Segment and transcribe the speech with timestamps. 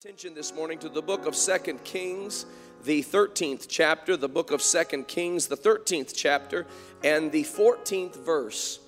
[0.00, 2.46] attention this morning to the book of Second Kings,
[2.84, 6.68] the 13th chapter, the book of Second Kings, the 13th chapter,
[7.02, 8.78] and the 14th verse.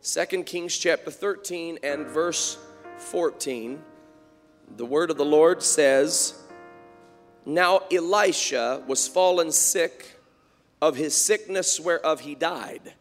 [0.00, 2.58] Second Kings chapter 13 and verse
[2.96, 3.80] 14.
[4.78, 6.34] The word of the Lord says,
[7.46, 10.18] Now Elisha was fallen sick
[10.80, 12.94] of his sickness whereof he died.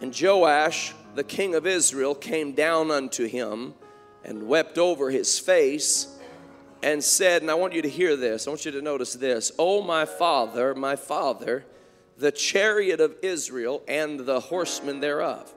[0.00, 3.74] And Joash, the king of Israel, came down unto him
[4.22, 6.14] and wept over his face
[6.84, 9.50] and said, and I want you to hear this, I want you to notice this
[9.58, 11.64] Oh, my father, my father,
[12.18, 15.52] the chariot of Israel and the horsemen thereof.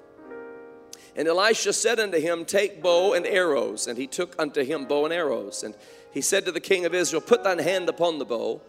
[1.17, 3.87] And Elisha said unto him, Take bow and arrows.
[3.87, 5.63] And he took unto him bow and arrows.
[5.63, 5.75] And
[6.11, 8.61] he said to the king of Israel, Put thine hand upon the bow.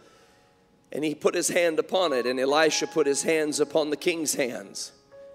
[0.90, 2.27] And he put his hand upon it.
[2.27, 4.93] And Elisha put his hands upon the king's hands.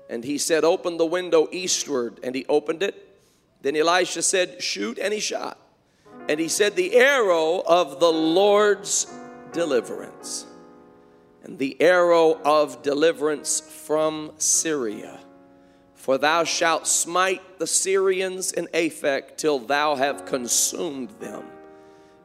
[0.10, 2.20] And he said, Open the window eastward.
[2.22, 2.96] And he opened it.
[3.62, 5.00] Then Elisha said, Shoot.
[5.00, 5.60] And he shot.
[6.30, 9.14] And he said, The arrow of the Lord's
[9.52, 10.46] deliverance,
[11.44, 15.20] and the arrow of deliverance from Syria.
[15.96, 21.46] For thou shalt smite the Syrians in Aphek till thou have consumed them.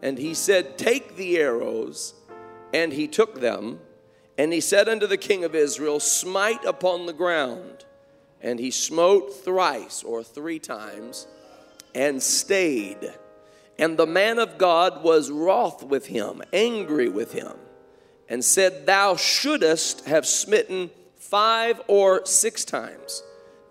[0.02, 2.14] And he said, Take the arrows.
[2.72, 3.80] And he took them.
[4.36, 7.84] And he said unto the king of Israel, Smite upon the ground.
[8.40, 11.26] And he smote thrice or three times
[11.94, 13.14] and stayed.
[13.78, 17.52] And the man of God was wroth with him, angry with him,
[18.28, 23.22] and said, Thou shouldest have smitten five or six times.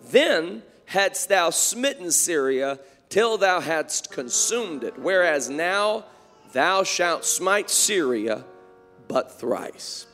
[0.01, 6.05] Then hadst thou smitten Syria till thou hadst consumed it, whereas now
[6.53, 8.45] thou shalt smite Syria
[9.07, 10.05] but thrice.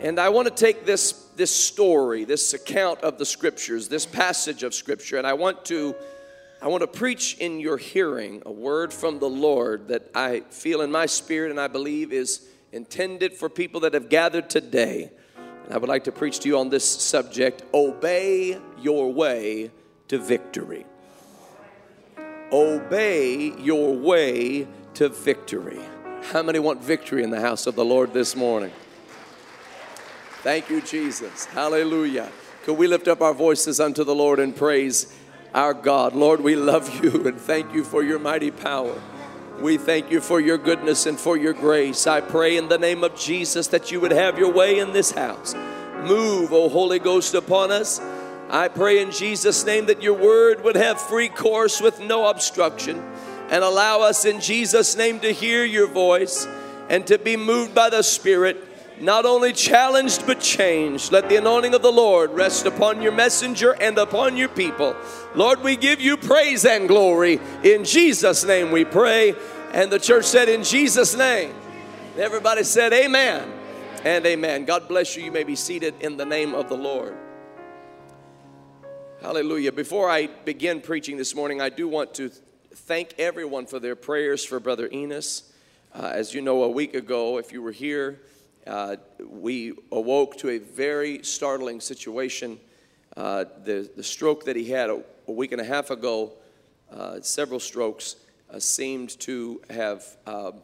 [0.00, 4.62] And I want to take this, this story, this account of the scriptures, this passage
[4.64, 5.94] of scripture, and I want to
[6.62, 10.80] I want to preach in your hearing a word from the Lord that I feel
[10.82, 15.10] in my spirit and I believe is intended for people that have gathered today.
[15.64, 19.72] And I would like to preach to you on this subject Obey your way
[20.06, 20.86] to victory.
[22.52, 25.80] Obey your way to victory.
[26.30, 28.70] How many want victory in the house of the Lord this morning?
[30.42, 31.44] Thank you, Jesus.
[31.46, 32.30] Hallelujah.
[32.62, 35.12] Could we lift up our voices unto the Lord in praise?
[35.54, 36.14] Our God.
[36.14, 39.00] Lord, we love you and thank you for your mighty power.
[39.60, 42.06] We thank you for your goodness and for your grace.
[42.06, 45.12] I pray in the name of Jesus that you would have your way in this
[45.12, 45.54] house.
[46.04, 48.00] Move, O Holy Ghost, upon us.
[48.50, 52.98] I pray in Jesus' name that your word would have free course with no obstruction
[53.50, 56.46] and allow us in Jesus' name to hear your voice
[56.88, 61.12] and to be moved by the Spirit not only challenged but changed.
[61.12, 64.96] Let the anointing of the Lord rest upon your messenger and upon your people.
[65.34, 67.40] Lord, we give you praise and glory.
[67.62, 69.34] In Jesus' name we pray.
[69.72, 71.54] And the church said, In Jesus' name.
[72.18, 73.50] Everybody said, Amen
[74.04, 74.64] and amen.
[74.64, 75.24] God bless you.
[75.24, 77.16] You may be seated in the name of the Lord.
[79.22, 79.72] Hallelujah.
[79.72, 82.30] Before I begin preaching this morning, I do want to
[82.74, 85.44] thank everyone for their prayers for Brother Enos.
[85.94, 88.20] Uh, as you know, a week ago, if you were here,
[88.66, 88.96] uh,
[89.28, 92.58] we awoke to a very startling situation.
[93.16, 96.32] Uh, the, the stroke that he had a, a week and a half ago,
[96.90, 98.16] uh, several strokes,
[98.50, 100.54] uh, seemed to have, um,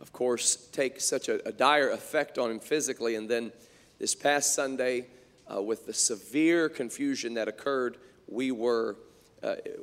[0.00, 3.14] of course, take such a, a, dire effect on him physically.
[3.14, 3.52] And then
[3.98, 5.06] this past Sunday,
[5.52, 7.96] uh, with the severe confusion that occurred,
[8.28, 8.96] we were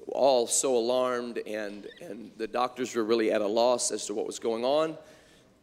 [0.09, 4.27] all so alarmed, and, and the doctors were really at a loss as to what
[4.27, 4.95] was going on.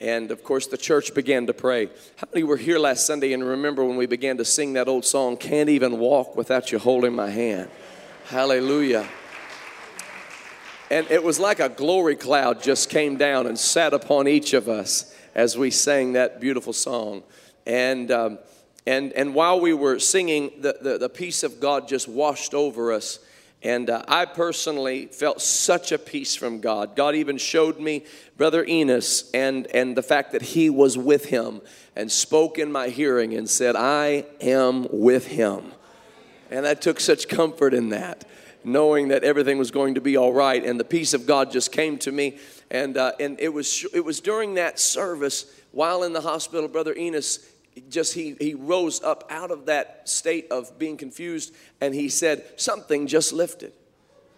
[0.00, 1.86] And of course, the church began to pray.
[2.16, 5.04] How many were here last Sunday and remember when we began to sing that old
[5.04, 7.70] song, Can't Even Walk Without You Holding My Hand?
[8.26, 9.08] Hallelujah.
[10.90, 14.68] And it was like a glory cloud just came down and sat upon each of
[14.68, 17.22] us as we sang that beautiful song.
[17.66, 18.38] And, um,
[18.86, 22.92] and, and while we were singing, the, the, the peace of God just washed over
[22.92, 23.18] us.
[23.64, 26.94] And uh, I personally felt such a peace from God.
[26.94, 28.04] God even showed me
[28.36, 31.62] Brother Enos and, and the fact that he was with him
[31.96, 35.72] and spoke in my hearing and said, I am with him.
[36.50, 38.26] And I took such comfort in that,
[38.64, 40.62] knowing that everything was going to be all right.
[40.62, 42.36] And the peace of God just came to me.
[42.70, 46.94] And, uh, and it, was, it was during that service, while in the hospital, Brother
[46.94, 47.38] Enos
[47.88, 52.44] just he, he rose up out of that state of being confused and he said
[52.56, 53.72] something just lifted.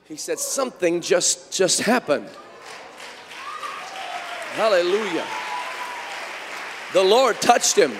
[0.04, 2.28] He said something just just happened.
[4.52, 5.26] Hallelujah.
[6.92, 7.92] The lord touched him.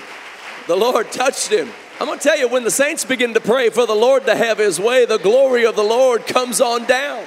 [0.68, 1.68] The lord touched him.
[2.00, 4.34] I'm going to tell you when the saints begin to pray for the lord to
[4.34, 7.24] have his way the glory of the lord comes on down.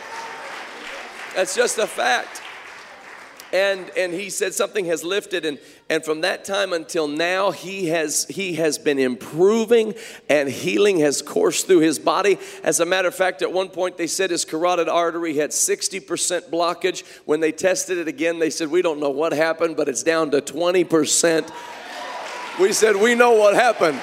[1.36, 2.42] That's just a fact.
[3.52, 5.60] And and he said something has lifted and
[5.90, 9.96] and from that time until now he has he has been improving
[10.30, 12.38] and healing has coursed through his body.
[12.64, 16.50] As a matter of fact at one point they said his carotid artery had 60%
[16.50, 17.04] blockage.
[17.26, 20.30] When they tested it again they said we don't know what happened but it's down
[20.32, 21.52] to 20%
[22.60, 24.00] we said we know what happened.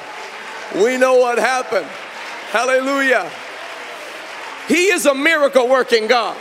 [0.74, 1.86] We know what happened.
[2.50, 3.30] Hallelujah.
[4.66, 6.36] He is a miracle working god.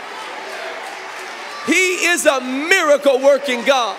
[1.66, 3.98] He is a miracle working God.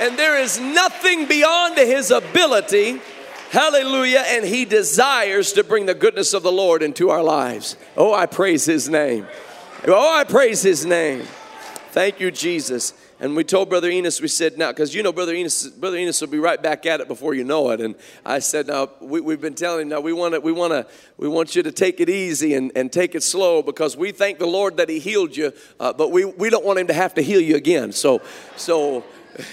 [0.00, 3.00] And there is nothing beyond his ability.
[3.50, 4.24] Hallelujah.
[4.26, 7.76] And he desires to bring the goodness of the Lord into our lives.
[7.96, 9.26] Oh, I praise his name.
[9.86, 11.22] Oh, I praise his name.
[11.90, 12.92] Thank you, Jesus.
[13.18, 16.20] And we told Brother Enos, we said, now, because you know Brother Enos, Brother Enos
[16.20, 17.80] will be right back at it before you know it.
[17.80, 17.94] And
[18.26, 20.86] I said, now, we, have been telling him, now, we want to, we want to,
[21.16, 24.38] we want you to take it easy and, and take it slow because we thank
[24.38, 27.14] the Lord that he healed you, uh, but we, we don't want him to have
[27.14, 27.92] to heal you again.
[27.92, 28.20] So,
[28.56, 29.02] so,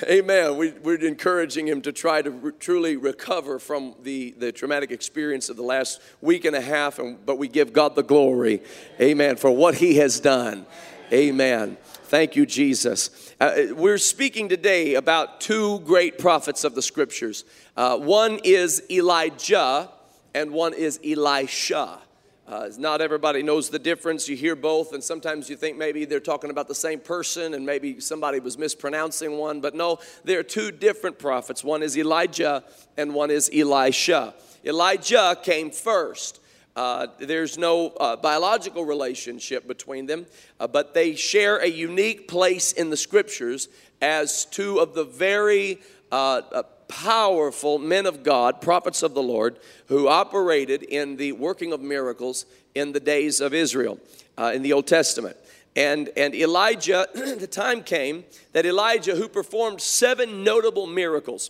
[0.04, 0.58] amen.
[0.58, 5.50] We, we're encouraging him to try to re- truly recover from the, the traumatic experience
[5.50, 8.62] of the last week and a half, and, but we give God the glory,
[9.00, 10.66] amen, for what he has done.
[11.12, 11.78] Amen.
[12.06, 13.34] Thank you, Jesus.
[13.40, 17.44] Uh, we're speaking today about two great prophets of the scriptures.
[17.76, 19.90] Uh, one is Elijah,
[20.34, 22.00] and one is Elisha.
[22.45, 24.28] Uh, not everybody knows the difference.
[24.28, 27.66] You hear both, and sometimes you think maybe they're talking about the same person and
[27.66, 29.62] maybe somebody was mispronouncing one.
[29.62, 31.63] But no, they're two different prophets.
[31.63, 32.63] One is Elijah,
[32.98, 34.34] and one is Elisha.
[34.66, 36.42] Elijah came first.
[36.75, 40.25] Uh, there's no uh, biological relationship between them,
[40.60, 43.69] uh, but they share a unique place in the scriptures
[44.01, 45.80] as two of the very
[46.12, 46.63] uh, uh,
[46.94, 49.57] powerful men of God, prophets of the Lord,
[49.88, 52.45] who operated in the working of miracles
[52.75, 53.98] in the days of Israel
[54.38, 55.36] uh, in the Old Testament.
[55.75, 61.50] And, and Elijah, the time came that Elijah, who performed seven notable miracles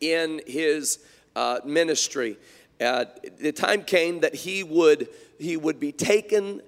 [0.00, 0.98] in his
[1.64, 2.36] ministry,
[2.78, 3.06] uh,
[3.40, 6.60] the time came that he would, he would be taken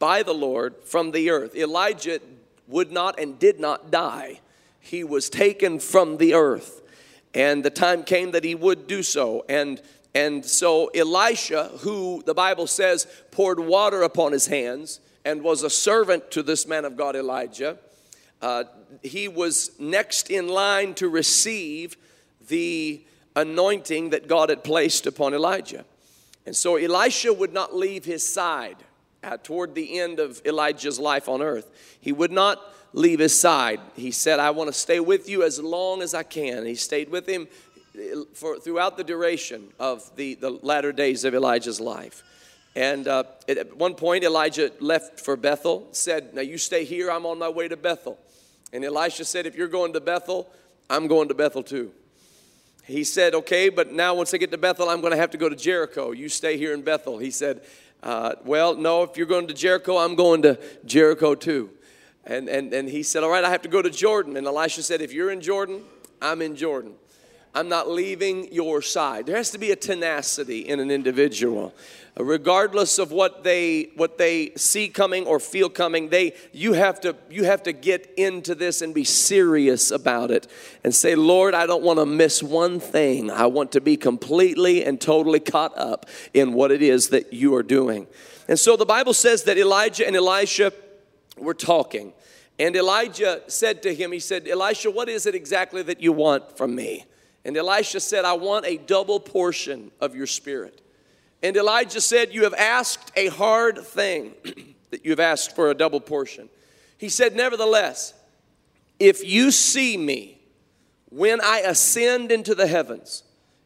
[0.00, 1.54] by the Lord from the earth.
[1.54, 2.18] Elijah
[2.66, 4.40] would not and did not die,
[4.80, 6.81] he was taken from the earth.
[7.34, 9.44] And the time came that he would do so.
[9.48, 9.80] And,
[10.14, 15.70] and so Elisha, who the Bible says poured water upon his hands and was a
[15.70, 17.78] servant to this man of God, Elijah,
[18.42, 18.64] uh,
[19.02, 21.96] he was next in line to receive
[22.48, 23.00] the
[23.34, 25.84] anointing that God had placed upon Elijah.
[26.44, 28.76] And so Elisha would not leave his side
[29.22, 31.70] uh, toward the end of Elijah's life on earth.
[32.00, 32.60] He would not
[32.92, 33.80] leave his side.
[33.94, 36.66] He said, I want to stay with you as long as I can.
[36.66, 37.48] He stayed with him
[37.96, 42.22] uh, for, throughout the duration of the, the latter days of Elijah's life.
[42.74, 47.26] And uh, at one point, Elijah left for Bethel, said, Now you stay here, I'm
[47.26, 48.18] on my way to Bethel.
[48.72, 50.48] And Elisha said, If you're going to Bethel,
[50.88, 51.92] I'm going to Bethel too
[52.84, 55.38] he said, Okay, but now once I get to Bethel, I'm going to have to
[55.38, 56.10] go to Jericho.
[56.10, 57.18] You stay here in Bethel.
[57.18, 57.62] He said,
[58.02, 61.70] uh, Well, no, if you're going to Jericho, I'm going to Jericho too.
[62.24, 64.36] And, and, and he said, All right, I have to go to Jordan.
[64.36, 65.82] And Elisha said, If you're in Jordan,
[66.20, 66.94] I'm in Jordan.
[67.54, 69.26] I'm not leaving your side.
[69.26, 71.74] There has to be a tenacity in an individual.
[72.16, 77.14] Regardless of what they what they see coming or feel coming, they you have to
[77.30, 80.46] you have to get into this and be serious about it
[80.84, 83.30] and say, "Lord, I don't want to miss one thing.
[83.30, 87.54] I want to be completely and totally caught up in what it is that you
[87.54, 88.06] are doing."
[88.48, 90.72] And so the Bible says that Elijah and Elisha
[91.42, 92.12] were talking.
[92.58, 96.56] And Elijah said to him, he said, "Elisha, what is it exactly that you want
[96.56, 97.06] from me?"
[97.44, 100.80] And Elisha said, I want a double portion of your spirit.
[101.42, 104.34] And Elijah said, You have asked a hard thing,
[104.90, 106.48] that you have asked for a double portion.
[106.98, 108.14] He said, Nevertheless,
[109.00, 110.38] if you see me
[111.10, 113.24] when I ascend into the heavens,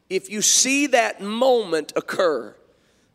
[0.09, 2.55] if you see that moment occur,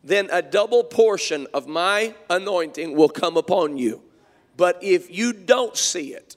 [0.05, 4.03] then a double portion of my anointing will come upon you.
[4.57, 6.37] But if you don't see it,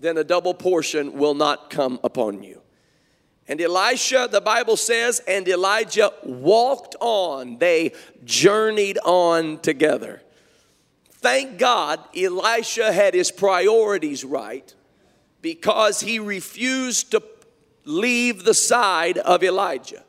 [0.00, 2.60] then a double portion will not come upon you.
[3.46, 7.58] And Elisha, the Bible says, and Elijah walked on.
[7.58, 7.92] They
[8.24, 10.22] journeyed on together.
[11.10, 14.74] Thank God Elisha had his priorities right
[15.42, 17.22] because he refused to
[17.84, 20.04] leave the side of Elijah.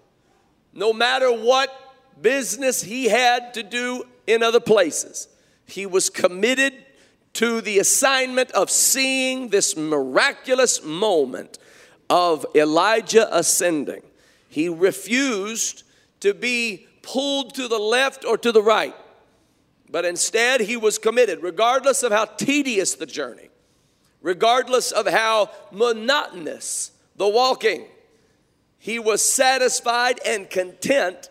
[0.73, 1.69] No matter what
[2.21, 5.27] business he had to do in other places,
[5.65, 6.73] he was committed
[7.35, 11.59] to the assignment of seeing this miraculous moment
[12.09, 14.01] of Elijah ascending.
[14.49, 15.83] He refused
[16.21, 18.95] to be pulled to the left or to the right,
[19.89, 23.49] but instead he was committed, regardless of how tedious the journey,
[24.21, 27.85] regardless of how monotonous the walking.
[28.79, 31.29] He was satisfied and content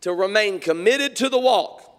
[0.00, 1.93] to remain committed to the walk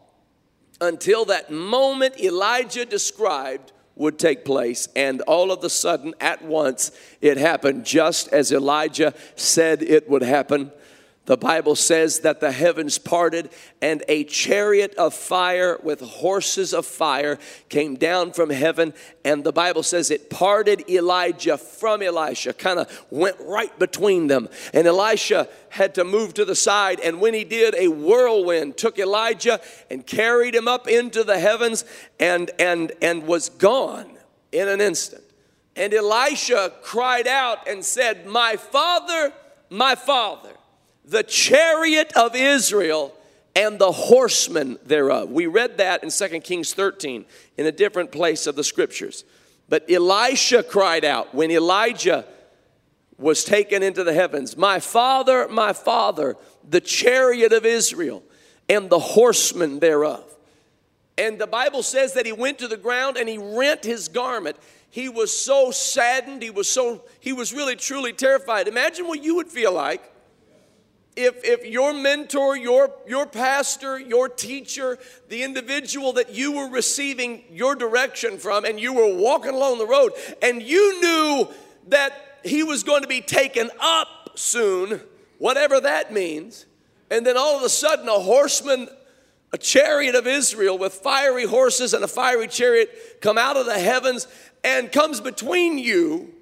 [0.82, 4.88] until that moment Elijah described would take place.
[4.96, 6.92] And all of a sudden, at once,
[7.22, 10.72] it happened just as Elijah said it would happen.
[11.26, 13.50] The Bible says that the heavens parted
[13.82, 18.94] and a chariot of fire with horses of fire came down from heaven.
[19.24, 24.50] And the Bible says it parted Elijah from Elisha, kind of went right between them.
[24.72, 27.00] And Elisha had to move to the side.
[27.00, 31.86] And when he did, a whirlwind took Elijah and carried him up into the heavens
[32.20, 34.16] and, and, and was gone
[34.52, 35.24] in an instant.
[35.76, 39.34] And Elisha cried out and said, My father,
[39.72, 40.52] my father
[41.08, 43.14] the chariot of Israel
[43.56, 45.30] and the horsemen thereof.
[45.30, 47.26] We read that in 2 Kings 13
[47.58, 49.24] in a different place of the scriptures.
[49.70, 52.26] But Elisha cried out when Elijah
[53.18, 56.36] was taken into the heavens, My father, my father,
[56.68, 58.22] the chariot of Israel
[58.68, 60.24] and the horsemen thereof.
[61.18, 64.58] And the Bible says that he went to the ground and he rent his garment.
[64.90, 68.68] He was so saddened, he was so he was really truly terrified.
[68.68, 70.04] Imagine what you would feel like
[71.16, 77.44] if, if your mentor, your, your pastor, your teacher, the individual that you were receiving
[77.50, 81.48] your direction from, and you were walking along the road, and you knew
[81.88, 85.00] that he was going to be taken up soon,
[85.38, 86.66] whatever that means,
[87.10, 88.90] and then all of a sudden a horseman,
[89.54, 92.90] a chariot of Israel with fiery horses and a fiery chariot
[93.22, 94.28] come out of the heavens
[94.64, 96.35] and comes between you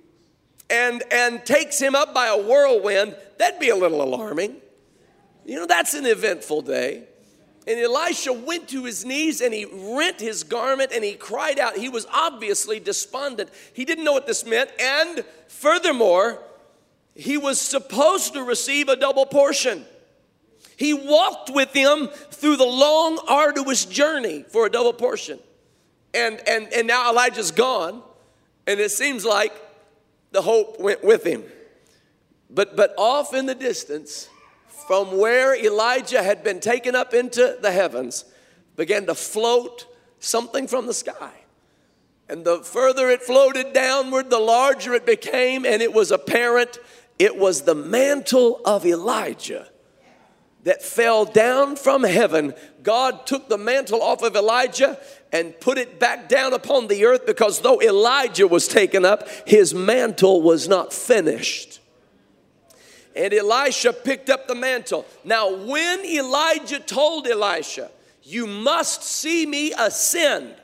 [0.74, 4.56] and, and takes him up by a whirlwind, that'd be a little alarming.
[5.46, 7.04] You know, that's an eventful day.
[7.68, 11.78] And Elisha went to his knees and he rent his garment and he cried out.
[11.78, 13.52] He was obviously despondent.
[13.74, 14.72] He didn't know what this meant.
[14.82, 16.40] And furthermore,
[17.16, 19.86] he was supposed to receive a double portion.
[20.76, 25.40] He walked with him through the long, arduous journey for a double portion.
[26.16, 28.02] And, and, and now Elijah's gone,
[28.68, 29.54] and it seems like
[30.34, 31.44] the hope went with him.
[32.50, 34.28] But, but off in the distance,
[34.88, 38.26] from where Elijah had been taken up into the heavens
[38.76, 39.88] began to float
[40.20, 41.32] something from the sky.
[42.28, 46.80] And the further it floated downward, the larger it became, and it was apparent
[47.20, 49.70] it was the mantle of Elijah
[50.64, 52.54] that fell down from heaven.
[52.82, 54.98] God took the mantle off of Elijah
[55.34, 59.74] and put it back down upon the earth because though Elijah was taken up, his
[59.74, 61.82] mantle was not finished.
[63.16, 65.06] And Elisha picked up the mantle.
[65.24, 67.90] Now, when Elijah told Elisha,
[68.22, 70.56] You must see me ascend.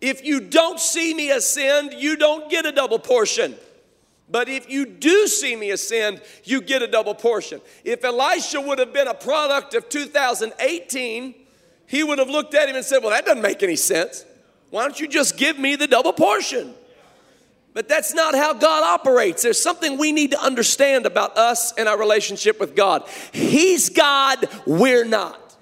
[0.00, 3.54] If you don't see me ascend, you don't get a double portion.
[4.30, 7.60] But if you do see me ascend, you get a double portion.
[7.84, 11.34] If Elisha would have been a product of 2018,
[11.90, 14.24] he would have looked at him and said, Well, that doesn't make any sense.
[14.70, 16.72] Why don't you just give me the double portion?
[17.74, 19.42] But that's not how God operates.
[19.42, 23.08] There's something we need to understand about us and our relationship with God.
[23.32, 25.56] He's God, we're not.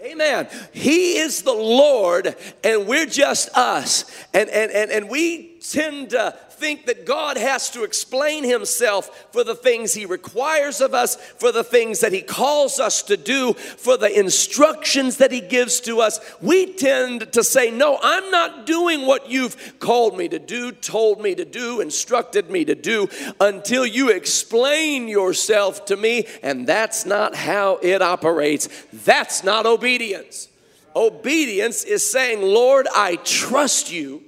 [0.00, 0.48] Amen.
[0.72, 2.34] He is the Lord,
[2.64, 4.04] and we're just us.
[4.34, 9.44] And, and, and, and we tend to think that God has to explain himself for
[9.44, 13.54] the things he requires of us, for the things that he calls us to do,
[13.54, 16.20] for the instructions that he gives to us.
[16.40, 21.22] We tend to say, No, I'm not doing what you've called me to do, told
[21.22, 23.08] me to do, instructed me to do
[23.40, 26.26] until you explain yourself to me.
[26.42, 28.68] And that's not how it operates.
[28.92, 30.48] That's not obedience.
[30.96, 34.24] Obedience is saying, Lord, I trust you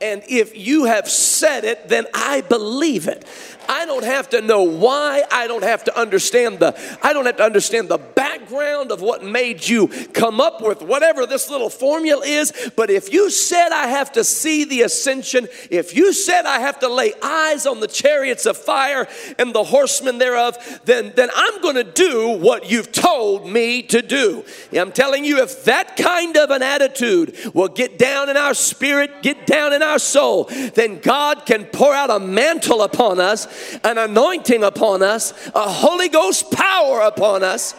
[0.00, 3.24] and if you have said it, then I believe it.
[3.68, 5.22] I don't have to know why.
[5.30, 9.24] I don't have to understand the I don't have to understand the background of what
[9.24, 13.88] made you come up with whatever this little formula is, but if you said I
[13.88, 17.86] have to see the ascension, if you said I have to lay eyes on the
[17.86, 22.92] chariots of fire and the horsemen thereof, then then I'm going to do what you've
[22.92, 24.44] told me to do.
[24.72, 29.22] I'm telling you if that kind of an attitude will get down in our spirit,
[29.22, 30.44] get down in our soul,
[30.74, 33.46] then God can pour out a mantle upon us
[33.82, 37.74] an anointing upon us, a Holy Ghost power upon us.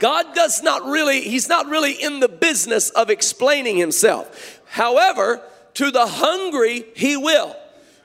[0.00, 4.60] God does not really, He's not really in the business of explaining Himself.
[4.66, 5.40] However,
[5.74, 7.56] to the hungry, He will.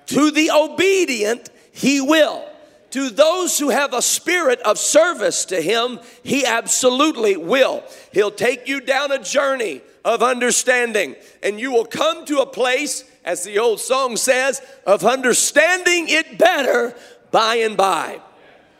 [0.07, 2.45] To the obedient, He will.
[2.91, 7.83] To those who have a spirit of service to Him, He absolutely will.
[8.11, 11.15] He'll take you down a journey of understanding.
[11.43, 16.37] And you will come to a place, as the old song says, of understanding it
[16.37, 16.95] better
[17.31, 18.19] by and by.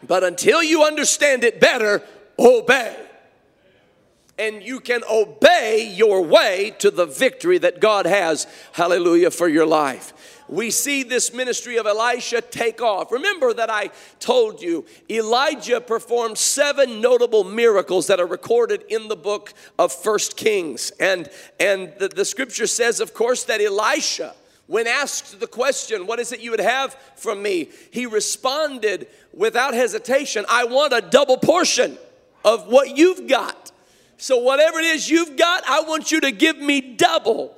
[0.08, 2.04] But until you understand it better,
[2.38, 2.96] obey.
[4.40, 9.68] And you can obey your way to the victory that God has, hallelujah, for your
[9.68, 10.14] life
[10.50, 13.12] we see this ministry of Elisha take off.
[13.12, 19.16] Remember that I told you Elijah performed seven notable miracles that are recorded in the
[19.16, 20.92] book of First Kings.
[21.00, 21.30] And,
[21.60, 24.36] and the, the scripture says, of course, that Elisha,
[24.68, 27.70] when asked the question, What is it you would have from me?
[27.92, 31.98] he responded without hesitation, I want a double portion
[32.44, 33.72] of what you've got.
[34.22, 37.56] So, whatever it is you've got, I want you to give me double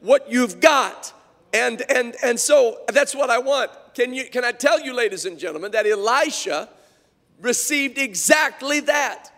[0.00, 1.12] what you've got.
[1.52, 3.70] And, and, and so that's what I want.
[3.94, 6.68] Can, you, can I tell you, ladies and gentlemen, that Elisha
[7.40, 9.30] received exactly that?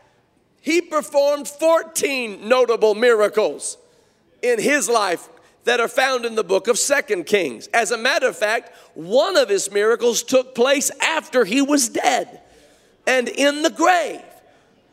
[0.62, 3.76] He performed 14 notable miracles
[4.40, 5.28] in his life
[5.64, 7.66] that are found in the book of Second Kings.
[7.68, 12.40] As a matter of fact, one of his miracles took place after he was dead
[13.06, 14.22] and in the grave.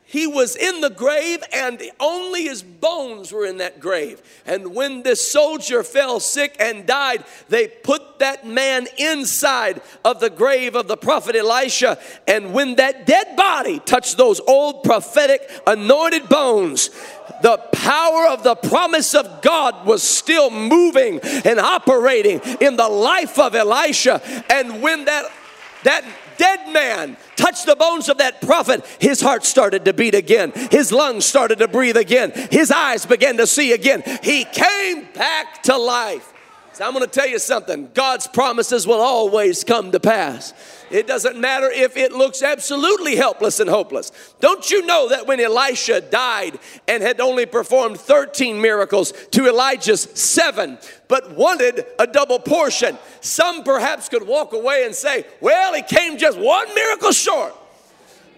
[0.10, 4.20] He was in the grave, and only his bones were in that grave.
[4.44, 10.32] And when this soldier fell sick and died, they put that man inside of the
[10.32, 12.00] grave of the prophet Elisha.
[12.28, 16.90] And when that dead body touched those old prophetic anointed bones,
[17.44, 23.38] the power of the promise of God was still moving and operating in the life
[23.38, 24.24] of Elisha.
[24.50, 25.32] And when that
[25.84, 26.04] that
[26.40, 30.52] dead man touched the bones of that prophet, his heart started to beat again.
[30.72, 32.32] His lungs started to breathe again.
[32.50, 34.02] His eyes began to see again.
[34.24, 36.34] He came back to life.
[36.74, 40.54] So I'm going to tell you something God's promises will always come to pass.
[40.92, 44.12] It doesn't matter if it looks absolutely helpless and hopeless.
[44.40, 50.02] Don't you know that when Elisha died and had only performed 13 miracles to Elijah's
[50.14, 50.78] seven,
[51.08, 56.18] but wanted a double portion, some perhaps could walk away and say, well, he came
[56.18, 57.56] just one miracle short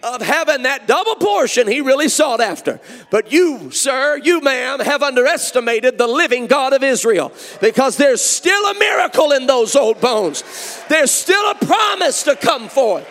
[0.03, 2.79] of having that double portion he really sought after.
[3.09, 8.65] But you, sir, you, ma'am, have underestimated the living God of Israel because there's still
[8.65, 10.43] a miracle in those old bones.
[10.89, 13.07] There's still a promise to come forth.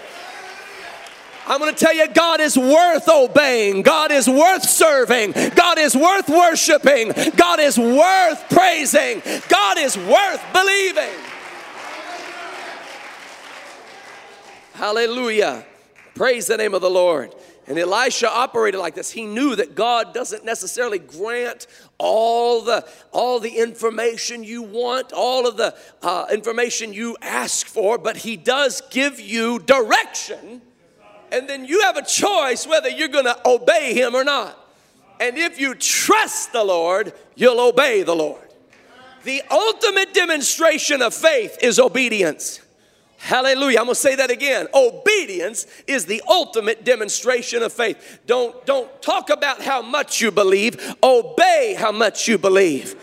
[1.46, 3.83] I'm going to tell you, God is worth obeying.
[3.83, 5.33] God is worth serving.
[5.57, 7.12] God is worth worshiping.
[7.37, 9.20] God is worth praising.
[9.48, 11.11] God is worth believing.
[14.74, 15.64] Hallelujah.
[16.21, 17.35] Praise the name of the Lord.
[17.67, 19.11] And Elisha operated like this.
[19.11, 25.47] He knew that God doesn't necessarily grant all the all the information you want, all
[25.47, 30.61] of the uh, information you ask for, but He does give you direction,
[31.33, 34.59] and then you have a choice whether you're going to obey Him or not.
[35.21, 38.47] And if you trust the Lord, you'll obey the Lord.
[39.25, 42.60] The ultimate demonstration of faith is obedience.
[43.21, 43.79] Hallelujah.
[43.79, 44.67] I'm going to say that again.
[44.75, 48.21] Obedience is the ultimate demonstration of faith.
[48.27, 52.97] Don't, don't talk about how much you believe, obey how much you believe.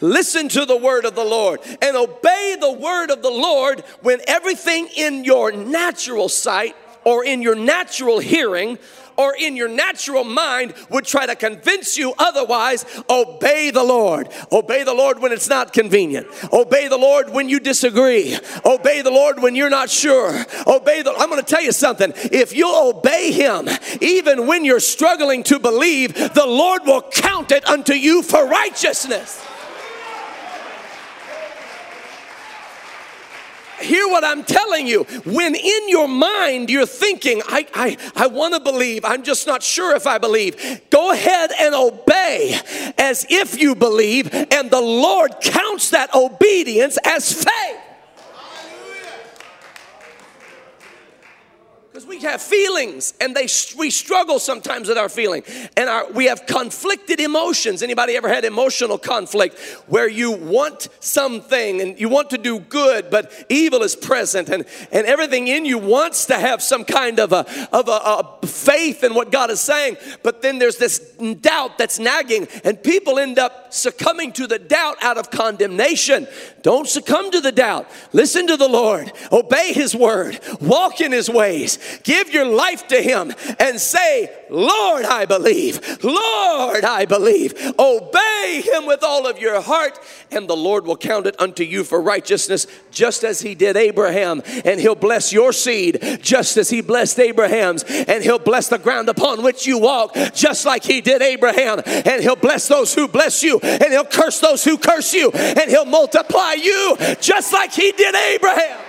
[0.00, 4.20] Listen to the word of the Lord and obey the word of the Lord when
[4.26, 8.78] everything in your natural sight or in your natural hearing
[9.18, 14.30] or in your natural mind would try to convince you otherwise, obey the Lord.
[14.50, 16.26] Obey the Lord when it's not convenient.
[16.52, 18.38] Obey the Lord when you disagree.
[18.64, 20.30] Obey the Lord when you're not sure.
[20.66, 22.12] Obey the I'm going to tell you something.
[22.14, 23.68] If you obey him
[24.00, 29.44] even when you're struggling to believe, the Lord will count it unto you for righteousness.
[33.88, 35.04] Hear what I'm telling you.
[35.24, 39.62] When in your mind you're thinking, I, I, I want to believe, I'm just not
[39.62, 42.58] sure if I believe, go ahead and obey
[42.98, 47.87] as if you believe, and the Lord counts that obedience as faith.
[52.08, 55.42] We have feelings and they we struggle sometimes with our feeling
[55.76, 57.82] and our, we have conflicted emotions.
[57.82, 63.10] Anybody ever had emotional conflict where you want something and you want to do good,
[63.10, 67.32] but evil is present and, and everything in you wants to have some kind of
[67.32, 70.98] a, of a, a faith in what God is saying, but then there's this
[71.40, 76.26] doubt that's nagging and people end up succumbing to the doubt out of condemnation.
[76.62, 77.88] Don't succumb to the doubt.
[78.12, 79.12] Listen to the Lord.
[79.30, 80.40] Obey his word.
[80.60, 86.02] Walk in his ways give your life to Him and say, Lord, I believe.
[86.02, 87.54] Lord, I believe.
[87.78, 89.98] Obey Him with all of your heart,
[90.30, 94.42] and the Lord will count it unto you for righteousness, just as He did Abraham.
[94.64, 97.84] And He'll bless your seed, just as He blessed Abraham's.
[97.84, 101.82] And He'll bless the ground upon which you walk, just like He did Abraham.
[101.86, 105.70] And He'll bless those who bless you, and He'll curse those who curse you, and
[105.70, 108.87] He'll multiply you, just like He did Abraham.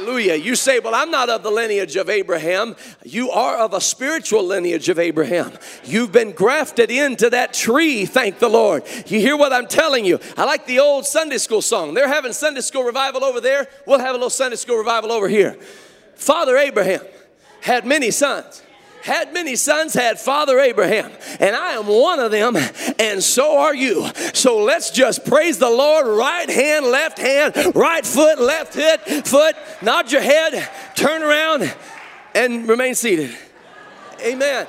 [0.00, 0.36] Hallelujah.
[0.36, 2.74] You say, Well, I'm not of the lineage of Abraham.
[3.04, 5.52] You are of a spiritual lineage of Abraham.
[5.84, 8.84] You've been grafted into that tree, thank the Lord.
[9.06, 10.18] You hear what I'm telling you?
[10.38, 11.92] I like the old Sunday school song.
[11.92, 13.68] They're having Sunday school revival over there.
[13.86, 15.58] We'll have a little Sunday school revival over here.
[16.14, 17.02] Father Abraham
[17.60, 18.62] had many sons
[19.02, 22.56] had many sons, had Father Abraham, and I am one of them,
[22.98, 24.08] and so are you.
[24.34, 29.56] So let's just praise the Lord right hand, left hand, right foot, left foot, foot,
[29.82, 31.74] nod your head, turn around,
[32.34, 33.36] and remain seated.
[34.24, 34.66] Amen.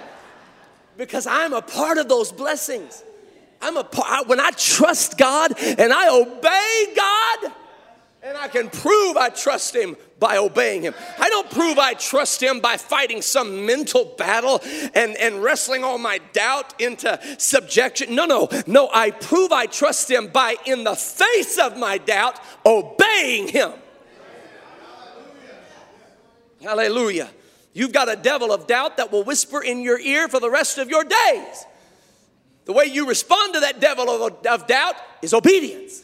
[0.98, 3.04] Because I'm a part of those blessings.
[3.62, 7.54] I'm a part, when I trust God and I obey God,
[8.24, 10.94] and I can prove I trust Him by obeying Him.
[11.18, 14.62] I don't prove I trust Him by fighting some mental battle
[14.94, 18.14] and, and wrestling all my doubt into subjection.
[18.14, 18.90] No, no, no.
[18.94, 23.72] I prove I trust Him by, in the face of my doubt, obeying Him.
[26.62, 27.30] Hallelujah.
[27.74, 30.78] You've got a devil of doubt that will whisper in your ear for the rest
[30.78, 31.66] of your days.
[32.66, 36.04] The way you respond to that devil of, of doubt is obedience.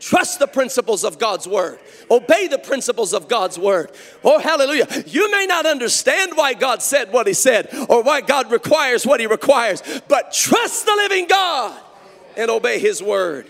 [0.00, 1.78] Trust the principles of God's word.
[2.10, 3.90] Obey the principles of God's word.
[4.22, 4.86] Oh, hallelujah.
[5.06, 9.20] You may not understand why God said what He said or why God requires what
[9.20, 11.78] He requires, but trust the living God
[12.36, 13.48] and obey His word.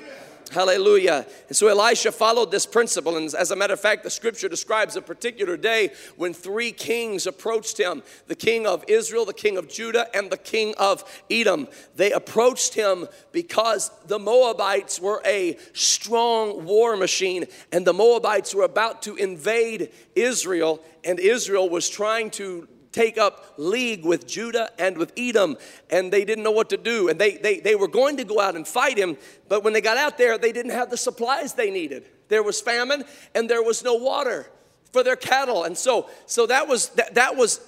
[0.49, 1.27] Hallelujah.
[1.49, 3.17] And so Elisha followed this principle.
[3.17, 7.27] And as a matter of fact, the scripture describes a particular day when three kings
[7.27, 11.69] approached him the king of Israel, the king of Judah, and the king of Edom.
[11.97, 18.65] They approached him because the Moabites were a strong war machine, and the Moabites were
[18.65, 24.97] about to invade Israel, and Israel was trying to take up league with Judah and
[24.97, 25.57] with Edom,
[25.91, 27.09] and they didn't know what to do.
[27.09, 29.17] And they, they, they were going to go out and fight him,
[29.49, 32.05] but when they got out there, they didn't have the supplies they needed.
[32.29, 34.51] There was famine and there was no water
[34.93, 35.65] for their cattle.
[35.65, 37.61] And so, so that was that, that was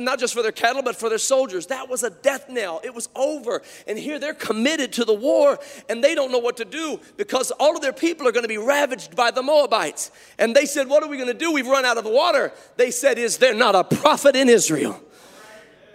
[0.00, 1.66] not just for their cattle, but for their soldiers.
[1.66, 2.80] That was a death knell.
[2.84, 3.62] It was over.
[3.86, 7.50] And here they're committed to the war and they don't know what to do because
[7.52, 10.10] all of their people are going to be ravaged by the Moabites.
[10.38, 11.52] And they said, What are we going to do?
[11.52, 12.52] We've run out of water.
[12.76, 15.00] They said, Is there not a prophet in Israel?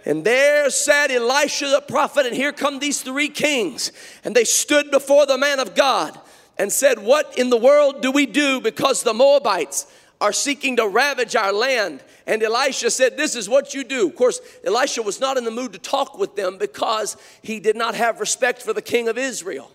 [0.04, 3.92] And there sat Elisha the prophet, and here come these three kings.
[4.24, 6.18] And they stood before the man of God
[6.58, 9.86] and said, What in the world do we do because the Moabites
[10.20, 12.02] are seeking to ravage our land.
[12.26, 14.08] And Elisha said, This is what you do.
[14.08, 17.76] Of course, Elisha was not in the mood to talk with them because he did
[17.76, 19.70] not have respect for the king of Israel.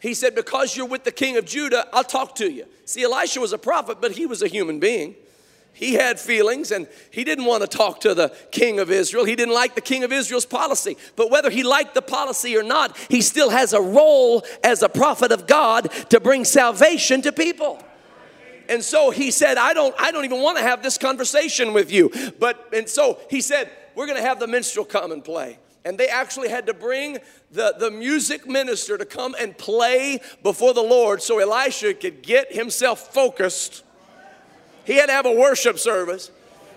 [0.00, 2.66] He said, Because you're with the king of Judah, I'll talk to you.
[2.84, 5.14] See, Elisha was a prophet, but he was a human being.
[5.72, 9.24] He had feelings and he didn't want to talk to the king of Israel.
[9.24, 10.96] He didn't like the king of Israel's policy.
[11.16, 14.88] But whether he liked the policy or not, he still has a role as a
[14.88, 17.82] prophet of God to bring salvation to people.
[18.70, 21.90] And so he said, I don't, I don't even want to have this conversation with
[21.90, 22.12] you.
[22.38, 25.58] But, and so he said, we're going to have the minstrel come and play.
[25.84, 27.18] And they actually had to bring
[27.50, 32.52] the, the music minister to come and play before the Lord so Elisha could get
[32.52, 33.82] himself focused.
[34.84, 36.30] He had to have a worship service.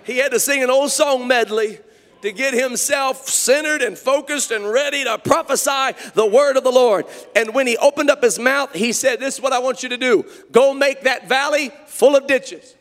[0.03, 1.77] He had to sing an old song medley
[2.23, 7.05] to get himself centered and focused and ready to prophesy the word of the Lord.
[7.35, 9.89] And when he opened up his mouth, he said, This is what I want you
[9.89, 12.75] to do go make that valley full of ditches.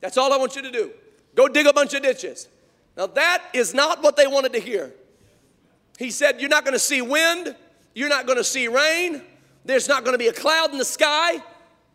[0.00, 0.92] That's all I want you to do.
[1.34, 2.48] Go dig a bunch of ditches.
[2.96, 4.94] Now, that is not what they wanted to hear.
[5.98, 7.54] He said, You're not going to see wind,
[7.94, 9.20] you're not going to see rain,
[9.62, 11.42] there's not going to be a cloud in the sky,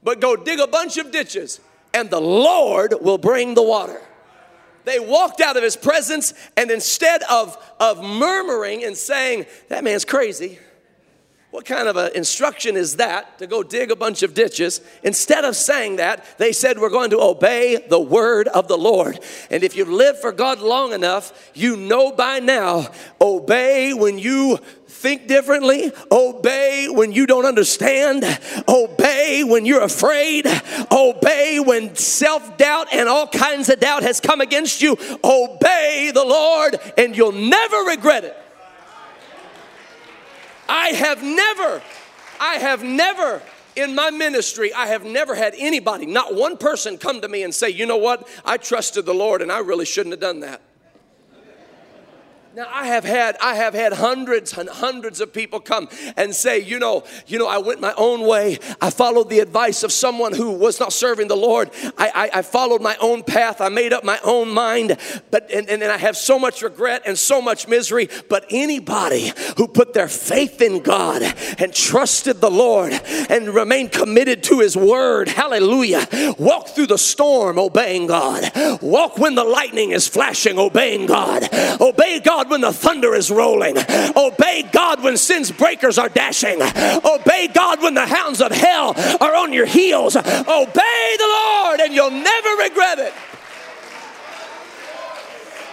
[0.04, 1.60] but go dig a bunch of ditches,
[1.95, 4.00] and the Lord will bring the water
[4.86, 10.06] they walked out of his presence, and instead of, of murmuring and saying, That man's
[10.06, 10.60] crazy,
[11.56, 14.82] what kind of an instruction is that to go dig a bunch of ditches?
[15.04, 19.19] Instead of saying that, they said, We're going to obey the word of the Lord.
[19.50, 22.89] And if you live for God long enough, you know by now,
[23.21, 24.60] obey when you
[24.95, 28.23] think differently, obey when you don't understand,
[28.67, 30.47] obey when you're afraid,
[30.91, 34.97] obey when self doubt and all kinds of doubt has come against you.
[35.23, 38.38] Obey the Lord, and you'll never regret it.
[40.67, 41.84] I have never,
[42.39, 43.41] I have never
[43.75, 47.53] in my ministry, I have never had anybody, not one person, come to me and
[47.53, 50.62] say, you know what, I trusted the Lord and I really shouldn't have done that.
[52.56, 56.60] Now I have had I have had hundreds and hundreds of people come and say,
[56.60, 58.60] you know, you know, I went my own way.
[58.80, 61.70] I followed the advice of someone who was not serving the Lord.
[61.98, 63.60] I, I, I followed my own path.
[63.60, 64.98] I made up my own mind.
[65.32, 68.08] But and, and, and I have so much regret and so much misery.
[68.30, 71.24] But anybody who put their faith in God
[71.60, 72.94] and trusted the Lord
[73.30, 76.08] and remained committed to his word, hallelujah,
[76.39, 78.50] walk through the storm obeying God.
[78.82, 81.50] Walk when the lightning is flashing, obeying God.
[81.82, 83.77] Obey God God when the thunder is rolling.
[84.15, 86.62] Obey God when sin's breakers are dashing.
[86.62, 90.15] Obey God when the hounds of hell are on your heels.
[90.15, 93.13] Obey the Lord and you'll never regret it.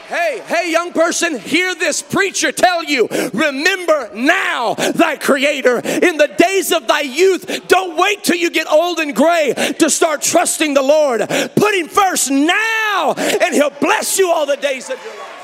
[0.08, 6.28] Hey, hey, young person, hear this preacher tell you remember now thy creator in the
[6.36, 7.66] days of thy youth.
[7.68, 11.22] Don't wait till you get old and gray to start trusting the Lord.
[11.56, 15.41] Put him first now, and he'll bless you all the days of your life.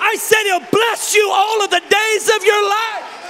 [0.00, 3.20] I said He'll bless you all of the days of your life.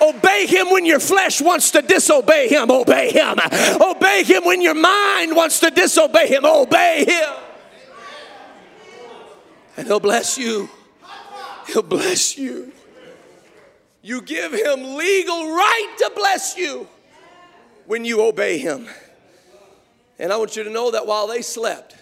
[0.00, 2.70] Obey him when your flesh wants to disobey him.
[2.70, 3.38] Obey him.
[3.80, 6.44] Obey him when your mind wants to disobey him.
[6.44, 7.30] Obey him.
[9.76, 10.68] And he'll bless you.
[11.66, 12.72] He'll bless you.
[14.02, 16.86] You give him legal right to bless you
[17.86, 18.86] when you obey him.
[20.18, 21.96] And I want you to know that while they slept,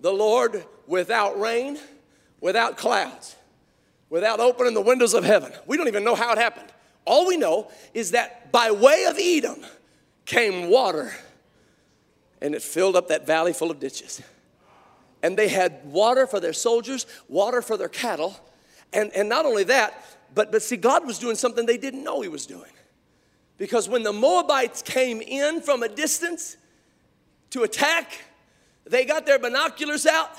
[0.00, 1.78] the Lord without rain,
[2.40, 3.36] without clouds,
[4.10, 5.52] without opening the windows of heaven.
[5.66, 6.72] We don't even know how it happened.
[7.04, 9.64] All we know is that by way of Edom
[10.24, 11.12] came water
[12.40, 14.22] and it filled up that valley full of ditches.
[15.22, 18.38] And they had water for their soldiers, water for their cattle.
[18.92, 22.20] And, and not only that, but, but see, God was doing something they didn't know
[22.20, 22.70] He was doing.
[23.56, 26.56] Because when the Moabites came in from a distance
[27.50, 28.12] to attack,
[28.84, 30.30] they got their binoculars out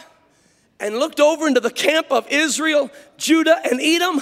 [0.79, 4.21] and looked over into the camp of Israel, Judah, and Edom,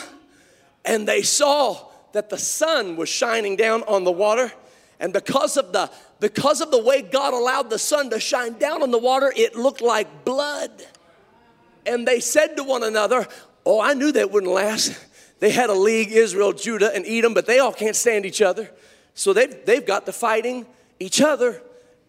[0.86, 4.52] and they saw that the sun was shining down on the water.
[5.00, 5.90] And because of the
[6.20, 9.56] because of the way God allowed the sun to shine down on the water, it
[9.56, 10.72] looked like blood.
[11.86, 13.28] And they said to one another,
[13.66, 14.98] Oh, I knew that wouldn't last.
[15.40, 18.72] They had a league, Israel, Judah, and Edom, but they all can't stand each other.
[19.14, 20.66] So they've, they've got to fighting
[21.02, 21.62] each other.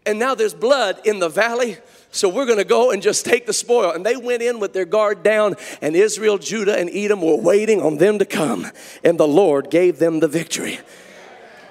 [0.07, 1.79] And now there's blood in the valley
[2.15, 3.91] so we're going to go and just take the spoil.
[3.91, 7.83] And they went in with their guard down, and Israel, Judah, and Edom were waiting
[7.83, 8.69] on them to come.
[9.03, 10.79] And the Lord gave them the victory.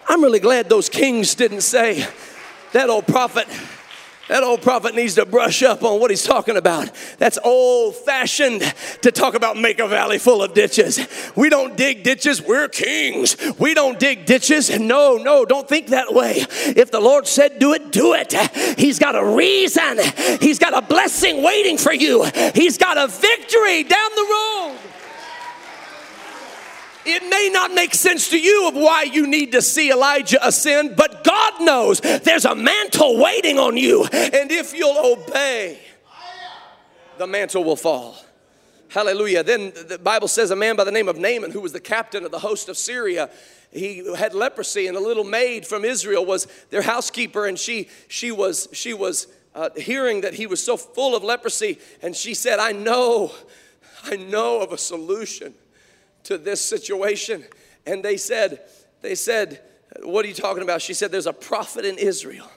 [0.06, 2.06] I'm really glad those kings didn't say,
[2.74, 3.48] that old prophet
[4.30, 6.90] that old prophet needs to brush up on what he's talking about.
[7.18, 8.62] That's old fashioned
[9.02, 11.00] to talk about make a valley full of ditches.
[11.36, 13.36] We don't dig ditches, we're kings.
[13.60, 14.80] We don't dig ditches.
[14.80, 16.46] No, no, don't think that way.
[16.66, 18.34] If the Lord said do it, do it.
[18.80, 20.00] He's got a reason,
[20.40, 24.78] He's got a blessing waiting for you, He's got a victory down the road.
[27.06, 30.96] It may not make sense to you of why you need to see Elijah ascend,
[30.96, 34.06] but God knows there's a mantle waiting on you.
[34.06, 35.80] And if you'll obey,
[37.18, 38.16] the mantle will fall.
[38.90, 39.44] Hallelujah.
[39.44, 42.26] Then the Bible says a man by the name of Naaman, who was the captain
[42.26, 43.30] of the host of Syria,
[43.72, 48.32] he had leprosy, and a little maid from Israel was their housekeeper, and she she
[48.32, 52.60] was she was uh, hearing that he was so full of leprosy, and she said,
[52.60, 53.32] "I know,
[54.04, 55.56] I know of a solution."
[56.24, 57.44] To this situation.
[57.86, 58.62] And they said,
[59.02, 59.62] they said,
[60.02, 60.82] what are you talking about?
[60.82, 62.50] She said, there's a prophet in Israel.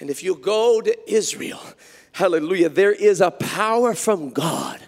[0.00, 1.60] And if you go to Israel,
[2.12, 4.80] hallelujah, there is a power from God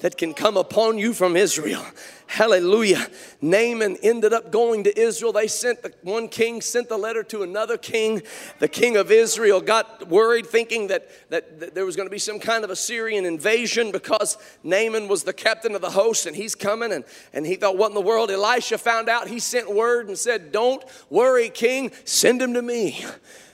[0.00, 1.84] that can come upon you from Israel.
[2.28, 3.06] Hallelujah.
[3.40, 5.32] Naaman ended up going to Israel.
[5.32, 8.22] They sent the, one king sent the letter to another king.
[8.58, 12.18] The king of Israel got worried, thinking that, that, that there was going to be
[12.18, 16.56] some kind of Assyrian invasion because Naaman was the captain of the host and he's
[16.56, 16.92] coming.
[16.92, 18.30] And, and he thought, what in the world?
[18.30, 19.28] Elisha found out.
[19.28, 23.04] He sent word and said, Don't worry, king, send him to me.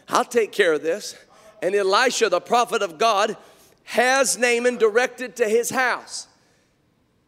[0.09, 1.15] I'll take care of this.
[1.61, 3.37] And Elisha, the prophet of God,
[3.85, 6.27] has Naaman directed to his house.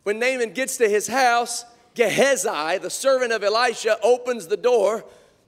[0.04, 1.64] When Naaman gets to his house,
[1.94, 5.04] Gehazi, the servant of Elisha, opens the door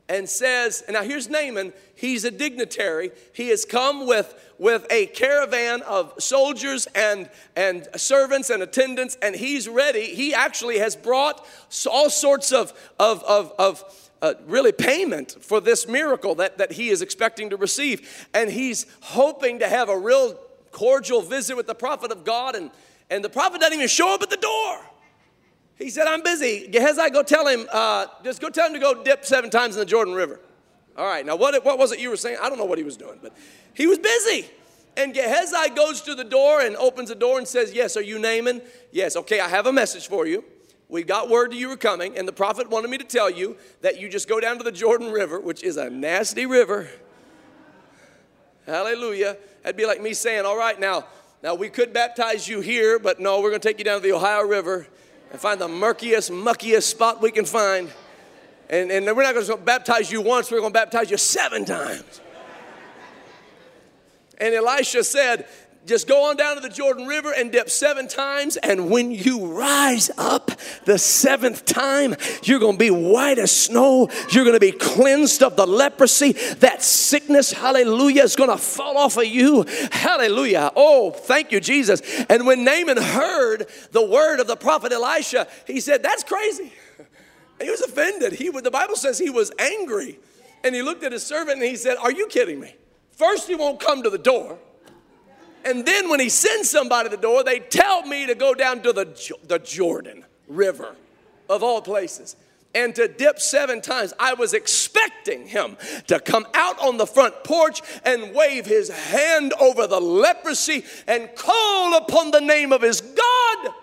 [0.08, 3.10] and says, and now here's Naaman, he's a dignitary.
[3.32, 9.34] He has come with, with a caravan of soldiers and, and servants and attendants, and
[9.34, 10.14] he's ready.
[10.14, 11.44] He actually has brought
[11.90, 16.88] all sorts of, of, of, of uh, really payment for this miracle that, that he
[16.88, 18.28] is expecting to receive.
[18.32, 20.38] And he's hoping to have a real
[20.70, 22.70] cordial visit with the prophet of God and
[23.10, 24.78] and the prophet doesn't even show up at the door.
[25.76, 26.68] He said, I'm busy.
[26.68, 29.80] Gehazi, go tell him, uh, just go tell him to go dip seven times in
[29.80, 30.40] the Jordan River.
[30.96, 32.38] All right, now what, what was it you were saying?
[32.40, 33.36] I don't know what he was doing, but
[33.74, 34.48] he was busy.
[34.96, 38.18] And Gehazi goes to the door and opens the door and says, Yes, are you
[38.18, 38.62] Naaman?
[38.92, 40.42] Yes, okay, I have a message for you.
[40.88, 43.56] We got word that you were coming, and the prophet wanted me to tell you
[43.82, 46.88] that you just go down to the Jordan River, which is a nasty river.
[48.64, 49.36] Hallelujah.
[49.62, 51.04] That'd be like me saying, All right, now,
[51.46, 54.02] now we could baptize you here, but no, we're going to take you down to
[54.02, 54.84] the Ohio River
[55.30, 57.88] and find the murkiest, muckiest spot we can find.
[58.68, 61.64] And, and we're not going to baptize you once, we're going to baptize you seven
[61.64, 62.20] times.
[64.38, 65.46] And Elisha said,
[65.86, 68.56] just go on down to the Jordan River and dip seven times.
[68.56, 70.50] And when you rise up
[70.84, 74.08] the seventh time, you're going to be white as snow.
[74.30, 76.32] You're going to be cleansed of the leprosy.
[76.32, 79.64] That sickness, hallelujah, is going to fall off of you.
[79.92, 80.72] Hallelujah.
[80.74, 82.02] Oh, thank you, Jesus.
[82.28, 86.72] And when Naaman heard the word of the prophet Elisha, he said, That's crazy.
[87.58, 88.34] He was offended.
[88.34, 90.18] He, the Bible says he was angry.
[90.62, 92.74] And he looked at his servant and he said, Are you kidding me?
[93.12, 94.58] First, he won't come to the door.
[95.66, 98.82] And then when he sends somebody to the door, they tell me to go down
[98.82, 100.94] to the, the Jordan River,
[101.50, 102.36] of all places,
[102.72, 104.14] and to dip seven times.
[104.20, 105.76] I was expecting him
[106.06, 111.28] to come out on the front porch and wave his hand over the leprosy and
[111.34, 113.74] call upon the name of his God.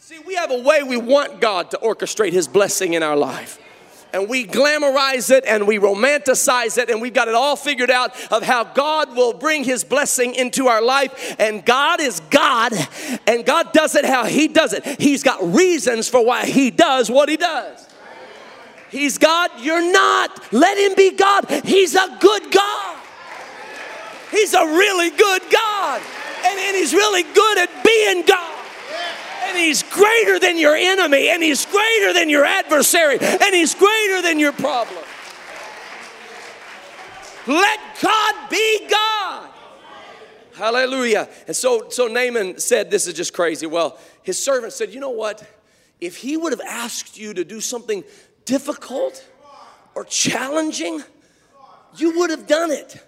[0.00, 3.58] See, we have a way we want God to orchestrate his blessing in our life
[4.12, 8.14] and we glamorize it and we romanticize it and we've got it all figured out
[8.32, 12.72] of how God will bring his blessing into our life and God is God
[13.26, 14.84] and God does it how he does it.
[15.00, 17.86] He's got reasons for why he does what he does.
[18.90, 20.52] He's God, you're not.
[20.52, 21.50] Let him be God.
[21.64, 22.98] He's a good God.
[24.30, 26.02] He's a really good God.
[26.44, 28.55] And, and he's really good at being God
[29.46, 34.22] and he's greater than your enemy, and he's greater than your adversary, and he's greater
[34.22, 35.04] than your problem.
[37.46, 39.50] Let God be God.
[40.54, 41.28] Hallelujah.
[41.46, 43.66] And so, so Naaman said, This is just crazy.
[43.66, 45.46] Well, his servant said, You know what?
[46.00, 48.04] If he would have asked you to do something
[48.44, 49.26] difficult
[49.94, 51.02] or challenging,
[51.96, 53.02] you would have done it.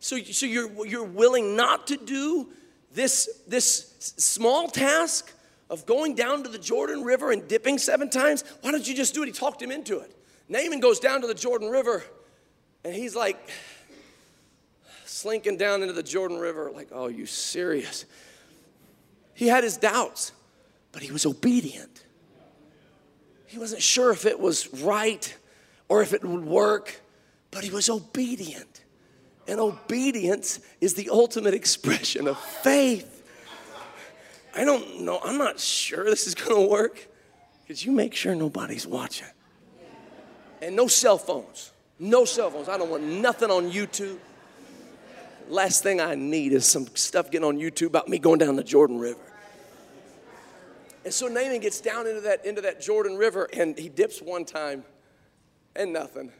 [0.00, 2.48] So, so you're, you're willing not to do
[2.92, 5.32] this, this small task
[5.70, 8.44] of going down to the Jordan River and dipping seven times?
[8.60, 9.26] Why don't you just do it?
[9.26, 10.14] He talked him into it.
[10.48, 12.02] Naaman goes down to the Jordan River
[12.84, 13.38] and he's like
[15.06, 18.04] slinking down into the Jordan River, like, oh, you serious?
[19.32, 20.32] He had his doubts,
[20.92, 22.04] but he was obedient.
[23.46, 25.36] He wasn't sure if it was right
[25.88, 27.00] or if it would work,
[27.50, 28.82] but he was obedient.
[29.46, 33.13] And obedience is the ultimate expression of faith.
[34.54, 37.08] I don't know, I'm not sure this is gonna work.
[37.66, 39.26] Could you make sure nobody's watching?
[40.60, 41.72] And no cell phones.
[41.98, 42.68] No cell phones.
[42.68, 44.18] I don't want nothing on YouTube.
[45.48, 48.64] Last thing I need is some stuff getting on YouTube about me going down the
[48.64, 49.20] Jordan River.
[51.04, 54.44] And so Naaman gets down into that, into that Jordan River and he dips one
[54.44, 54.84] time
[55.76, 56.32] and nothing.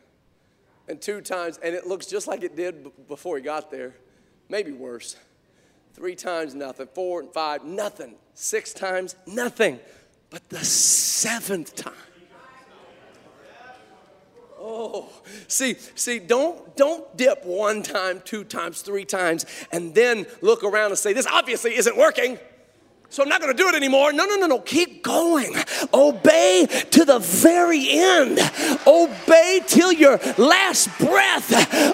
[0.89, 3.95] And two times, and it looks just like it did b- before he got there,
[4.49, 5.17] maybe worse.
[5.95, 6.89] Three times, nothing.
[6.93, 8.17] Four and five, nothing.
[8.35, 9.79] Six times, nothing.
[10.29, 11.95] But the seventh time.
[14.59, 15.11] Oh,
[15.47, 20.91] see, see, don't don't dip one time, two times, three times, and then look around
[20.91, 22.39] and say, this obviously isn't working
[23.15, 24.13] so I'm not going to do it anymore.
[24.13, 24.59] No, no, no, no.
[24.59, 25.55] Keep going.
[25.93, 28.41] Obey to the very end.
[28.89, 31.49] Obey till your last breath.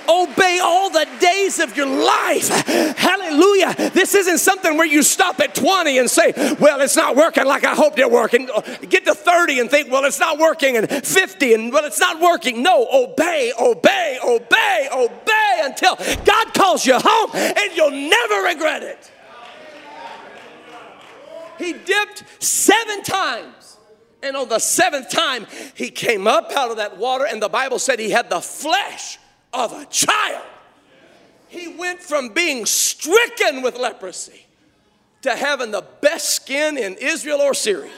[0.08, 2.48] Obey all the days of your life.
[2.96, 3.90] Hallelujah.
[3.90, 7.64] This isn't something where you stop at 20 and say, well, it's not working like
[7.66, 8.32] I hoped it worked.
[8.32, 8.48] And
[8.88, 10.78] get to 30 and think, well, it's not working.
[10.78, 12.62] And 50 and, well, it's not working.
[12.62, 19.10] No, obey, obey, obey, obey until God calls you home and you'll never regret it.
[21.60, 23.76] He dipped seven times.
[24.22, 27.78] And on the seventh time, he came up out of that water, and the Bible
[27.78, 29.18] said he had the flesh
[29.52, 30.44] of a child.
[31.48, 34.46] He went from being stricken with leprosy
[35.22, 37.92] to having the best skin in Israel or Syria.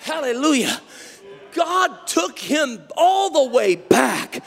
[0.00, 0.80] Hallelujah.
[1.54, 4.42] God took him all the way back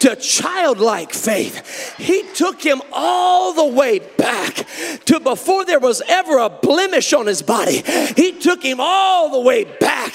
[0.00, 1.96] to childlike faith.
[1.96, 4.66] He took him all the way back
[5.06, 7.82] to before there was ever a blemish on his body.
[8.16, 10.14] He took him all the way back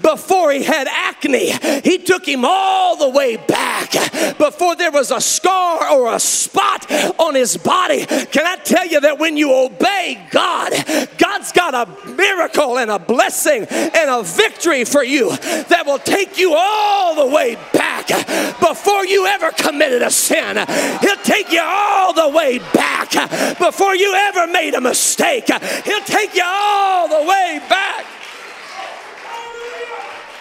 [0.00, 1.50] before he had acne.
[1.80, 3.92] He took him all the way back
[4.38, 8.06] before there was a scar or a spot on his body.
[8.06, 10.72] Can I tell you that when you obey God,
[11.18, 16.38] God's got a miracle and a blessing and a victory for you that will take
[16.38, 18.06] you all the way back
[18.60, 20.56] before you ever committed a sin.
[21.00, 23.10] He'll take you all the way back
[23.58, 25.46] before you ever made a mistake.
[25.84, 28.04] He'll take you all the way back.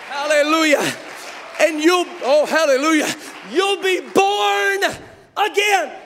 [0.10, 0.94] Hallelujah.
[1.60, 3.08] And you'll, oh, hallelujah,
[3.52, 4.84] you'll be born
[5.38, 6.03] again.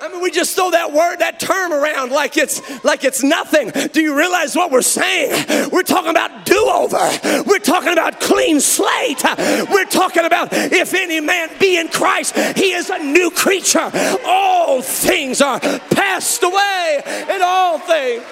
[0.00, 3.70] I mean, we just throw that word, that term around like it's like it's nothing.
[3.92, 5.70] Do you realize what we're saying?
[5.70, 7.42] We're talking about do-over.
[7.46, 9.22] We're talking about clean slate.
[9.70, 13.90] We're talking about if any man be in Christ, he is a new creature.
[14.24, 18.24] All things are passed away, and all things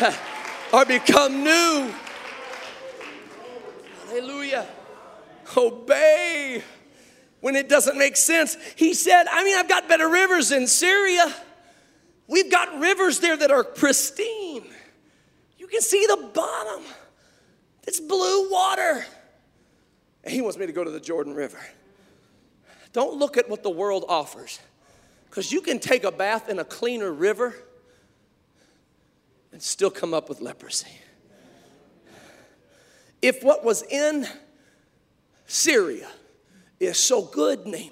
[0.72, 1.92] are become new.
[4.08, 4.66] Hallelujah.
[5.56, 6.62] Obey
[7.46, 8.56] when it doesn't make sense.
[8.74, 11.32] He said, I mean, I've got better rivers in Syria.
[12.26, 14.64] We've got rivers there that are pristine.
[15.56, 16.82] You can see the bottom.
[17.86, 19.06] It's blue water.
[20.24, 21.60] And he wants me to go to the Jordan River.
[22.92, 24.58] Don't look at what the world offers,
[25.30, 27.54] because you can take a bath in a cleaner river
[29.52, 30.98] and still come up with leprosy.
[33.22, 34.26] If what was in
[35.46, 36.08] Syria
[36.80, 37.90] is so good, Naaman,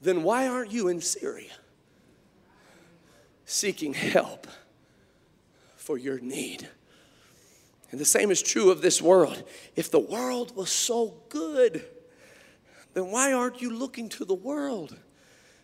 [0.00, 1.52] then why aren't you in Syria
[3.44, 4.46] seeking help
[5.76, 6.68] for your need?
[7.90, 9.44] And the same is true of this world.
[9.76, 11.84] If the world was so good,
[12.94, 14.96] then why aren't you looking to the world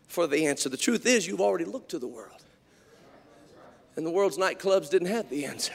[0.06, 0.68] for the answer?
[0.68, 2.44] The truth is, you've already looked to the world.
[3.96, 5.72] And the world's nightclubs didn't have the answer.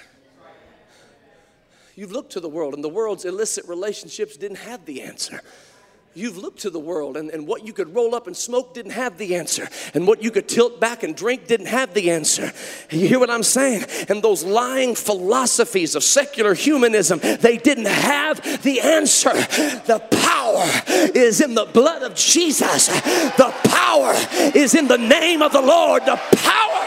[1.95, 5.41] You've looked to the world, and the world's illicit relationships didn't have the answer.
[6.15, 8.91] You've looked to the world, and, and what you could roll up and smoke didn't
[8.91, 9.67] have the answer.
[9.95, 12.53] And what you could tilt back and drink didn't have the answer.
[12.91, 13.85] You hear what I'm saying?
[14.09, 19.33] And those lying philosophies of secular humanism, they didn't have the answer.
[19.33, 20.69] The power
[21.15, 24.13] is in the blood of Jesus, the power
[24.55, 26.03] is in the name of the Lord.
[26.03, 26.85] The power,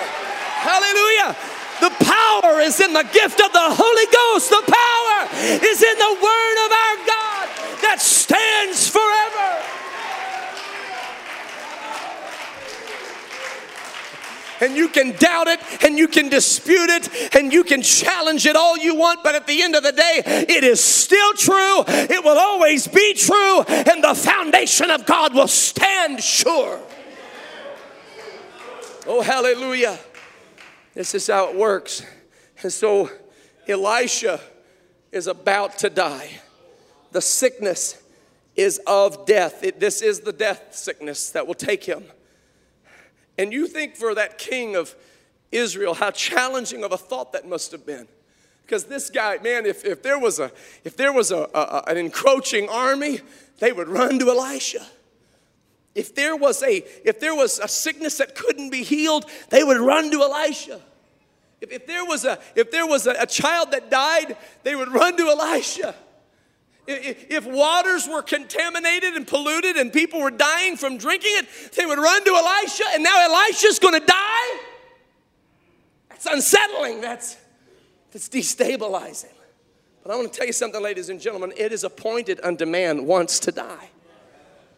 [0.63, 1.37] hallelujah.
[1.81, 4.51] The power is in the gift of the Holy Ghost.
[4.51, 5.29] The power
[5.67, 7.06] is in the Word of our God
[7.87, 9.63] that stands forever.
[14.59, 18.57] And you can doubt it and you can dispute it and you can challenge it
[18.57, 21.85] all you want, but at the end of the day, it is still true.
[21.87, 26.81] It will always be true, and the foundation of God will stand sure.
[29.07, 29.99] Oh, hallelujah.
[30.95, 32.03] This is how it works.
[32.63, 33.11] And so
[33.69, 34.41] Elisha
[35.13, 36.41] is about to die.
[37.17, 37.97] The sickness
[38.57, 39.65] is of death.
[39.65, 42.05] It, this is the death sickness that will take him.
[43.39, 44.95] And you think for that king of
[45.51, 48.07] Israel, how challenging of a thought that must have been.
[48.67, 50.53] Because this guy, man, if, if there was, a,
[50.85, 53.21] if there was a, a, an encroaching army,
[53.61, 54.87] they would run to Elisha.
[55.95, 59.79] If there was a if there was a sickness that couldn't be healed, they would
[59.79, 60.83] run to Elisha.
[61.63, 64.93] If, if there was a if there was a, a child that died, they would
[64.93, 65.95] run to Elisha.
[66.89, 71.99] If, waters were contaminated and polluted and people were dying from drinking it, they would
[71.99, 74.59] run to Elisha, and now Elisha's going to die.
[76.09, 77.01] That's unsettling.
[77.01, 77.37] That's
[78.13, 79.33] that's destabilizing.
[80.03, 81.53] But I want to tell you something, ladies and gentlemen.
[81.57, 83.91] It is appointed unto man once to die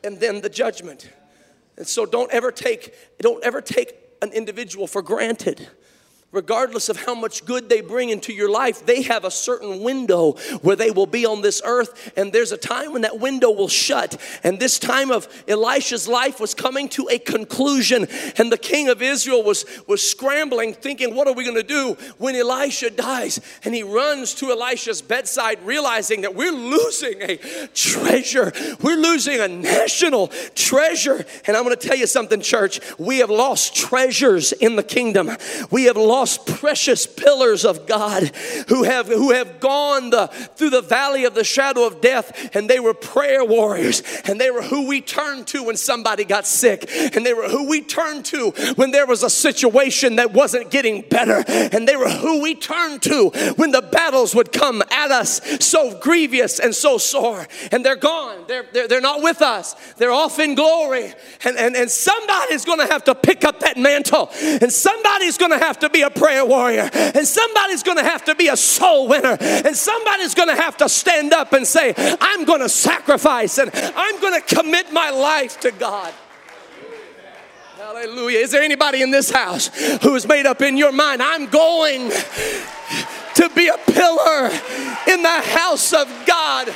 [0.02, 1.10] and then the judgment.
[1.76, 5.68] And so don't ever take don't ever take an individual for granted
[6.30, 10.32] regardless of how much good they bring into your life, they have a certain window
[10.60, 13.68] where they will be on this earth, and there's a time when that window will
[13.68, 14.20] shut.
[14.44, 18.06] And this time of Elisha's life was coming to a conclusion,
[18.36, 22.36] and the king of Israel was, was scrambling, thinking, What are we gonna do when
[22.36, 23.40] Elisha dies?
[23.64, 27.38] And he runs to Elisha's bedside, realizing that we're losing a
[27.74, 28.52] treasure,
[28.82, 31.24] we're losing a national treasure.
[31.46, 35.30] And I'm gonna tell you something, church, we have lost treasures in the kingdom.
[35.70, 38.34] We have lost lost precious pillars of God
[38.66, 42.68] who have, who have gone the, through the valley of the shadow of death and
[42.68, 46.90] they were prayer warriors and they were who we turned to when somebody got sick
[47.14, 51.02] and they were who we turned to when there was a situation that wasn't getting
[51.02, 55.40] better and they were who we turned to when the battles would come at us
[55.64, 58.44] so grievous and so sore and they're gone.
[58.48, 59.74] They're, they're, they're not with us.
[59.98, 61.12] They're off in glory.
[61.44, 65.78] And, and, and somebody's gonna have to pick up that mantle and somebody's gonna have
[65.78, 69.08] to be a a prayer warrior, and somebody's going to have to be a soul
[69.08, 73.58] winner, and somebody's going to have to stand up and say, I'm going to sacrifice
[73.58, 76.12] and I'm going to commit my life to God.
[77.76, 78.40] Hallelujah.
[78.40, 79.68] Is there anybody in this house
[80.02, 84.50] who has made up in your mind, I'm going to be a pillar
[85.08, 86.74] in the house of God?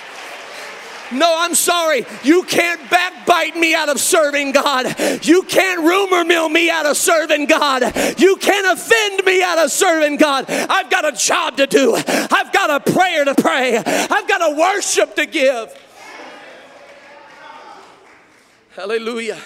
[1.13, 2.07] No, I'm sorry.
[2.23, 4.95] You can't backbite me out of serving God.
[5.25, 7.83] You can't rumor mill me out of serving God.
[8.19, 10.47] You can't offend me out of serving God.
[10.49, 11.95] I've got a job to do.
[11.95, 13.77] I've got a prayer to pray.
[13.77, 15.79] I've got a worship to give.
[18.75, 19.39] Hallelujah.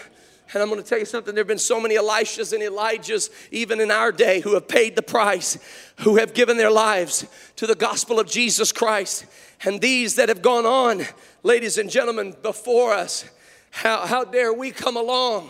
[0.55, 1.35] And I'm going to tell you something.
[1.35, 4.95] There have been so many Elishas and Elijahs, even in our day, who have paid
[4.95, 5.59] the price,
[6.01, 9.27] who have given their lives to the gospel of Jesus Christ.
[9.65, 11.05] And these that have gone on,
[11.47, 13.25] ladies and gentlemen, before us,
[13.71, 15.49] how, how dare we come along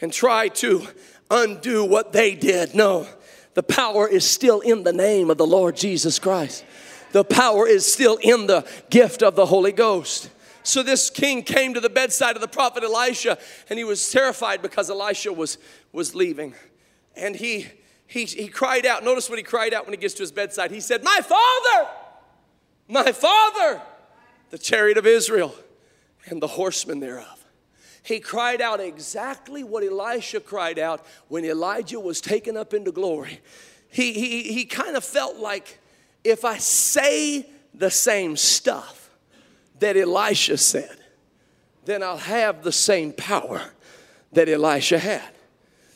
[0.00, 0.86] and try to
[1.32, 2.76] undo what they did?
[2.76, 3.08] No,
[3.54, 6.64] the power is still in the name of the Lord Jesus Christ.
[7.10, 10.30] The power is still in the gift of the Holy Ghost.
[10.62, 13.36] So this king came to the bedside of the prophet Elisha,
[13.68, 15.58] and he was terrified because Elisha was,
[15.92, 16.54] was leaving.
[17.16, 17.66] And he,
[18.06, 19.02] he, he cried out.
[19.02, 20.70] Notice what he cried out when he gets to his bedside.
[20.70, 21.90] He said, My father,
[22.88, 23.82] my father,
[24.52, 25.54] the chariot of Israel
[26.26, 27.44] and the horsemen thereof.
[28.02, 33.40] He cried out exactly what Elisha cried out when Elijah was taken up into glory.
[33.88, 35.78] He, he, he kind of felt like
[36.22, 39.10] if I say the same stuff,
[39.78, 40.96] that Elisha said,
[41.86, 43.62] then I'll have the same power
[44.32, 45.28] that Elisha had.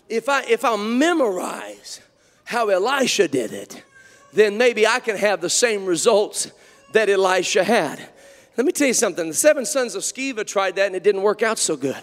[0.08, 2.00] If I if I memorize
[2.44, 3.84] how Elisha did it,
[4.32, 6.50] then maybe I can have the same results
[6.92, 8.08] that Elisha had.
[8.56, 9.28] Let me tell you something.
[9.28, 12.02] The seven sons of Sceva tried that and it didn't work out so good.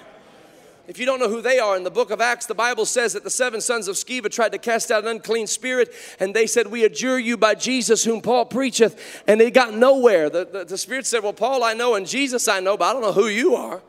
[0.86, 3.14] If you don't know who they are, in the book of Acts, the Bible says
[3.14, 6.46] that the seven sons of Sceva tried to cast out an unclean spirit, and they
[6.46, 10.30] said, We adjure you by Jesus whom Paul preacheth, and they got nowhere.
[10.30, 12.94] The, the, the spirit said, Well, Paul I know, and Jesus I know, but I
[12.94, 13.82] don't know who you are.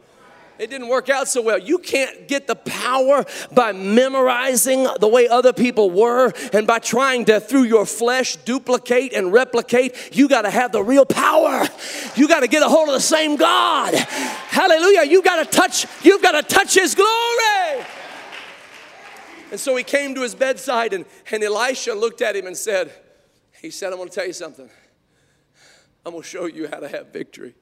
[0.58, 1.58] It didn't work out so well.
[1.58, 7.24] You can't get the power by memorizing the way other people were and by trying
[7.24, 10.16] to, through your flesh, duplicate and replicate.
[10.16, 11.66] You got to have the real power.
[12.14, 13.94] You got to get a hold of the same God.
[13.94, 15.02] Hallelujah.
[15.04, 17.84] You got to touch, you've got to touch His glory.
[19.54, 22.92] And so he came to his bedside, and, and Elisha looked at him and said,
[23.62, 24.68] He said, I'm going to tell you something.
[26.04, 27.54] I'm going to show you how to have victory.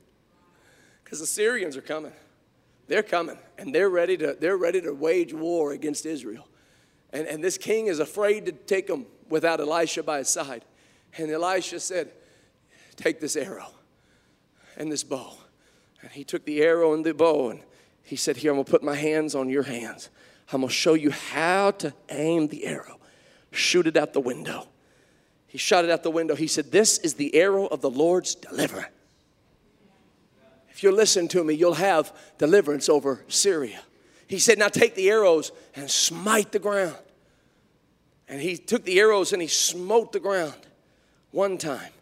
[1.05, 2.12] Because the Syrians are coming.
[2.89, 6.49] They're coming and they're ready to, they're ready to wage war against Israel.
[7.12, 10.64] And, and this king is afraid to take them without Elisha by his side.
[11.16, 12.11] And Elisha said,
[12.97, 13.70] Take this arrow
[14.76, 15.35] and this bow.
[16.03, 17.61] And he took the arrow and the bow and
[18.03, 20.11] he said, Here, I'm gonna put my hands on your hands.
[20.53, 22.99] I'm gonna show you how to aim the arrow.
[23.53, 24.68] Shoot it out the window.
[25.47, 26.35] He shot it out the window.
[26.35, 28.93] He said, This is the arrow of the Lord's deliverance
[30.73, 33.81] if you listen to me, you'll have deliverance over Syria.
[34.27, 36.97] He said, Now take the arrows and smite the ground.
[38.27, 40.57] And he took the arrows and he smote the ground
[41.31, 41.93] one time,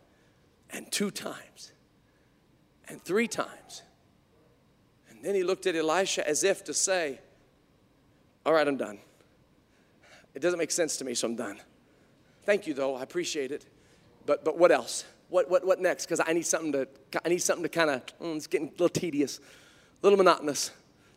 [0.71, 1.73] and two times,
[2.89, 3.83] and three times.
[5.09, 7.19] And then he looked at Elisha as if to say,
[8.47, 8.99] All right, I'm done.
[10.33, 11.59] It doesn't make sense to me, so I'm done.
[12.45, 12.95] Thank you, though.
[12.95, 13.67] I appreciate it.
[14.27, 15.05] But, but what else?
[15.31, 16.07] What, what, what next?
[16.07, 16.89] Because I need something to,
[17.25, 20.73] I need something to kind of, mm, it's getting a little tedious, a little monotonous.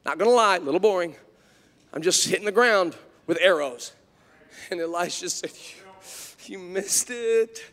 [0.05, 1.15] Not gonna lie, a little boring.
[1.93, 2.95] I'm just hitting the ground
[3.27, 3.93] with arrows.
[4.69, 5.51] And Elisha said,
[6.47, 7.63] You, you missed it.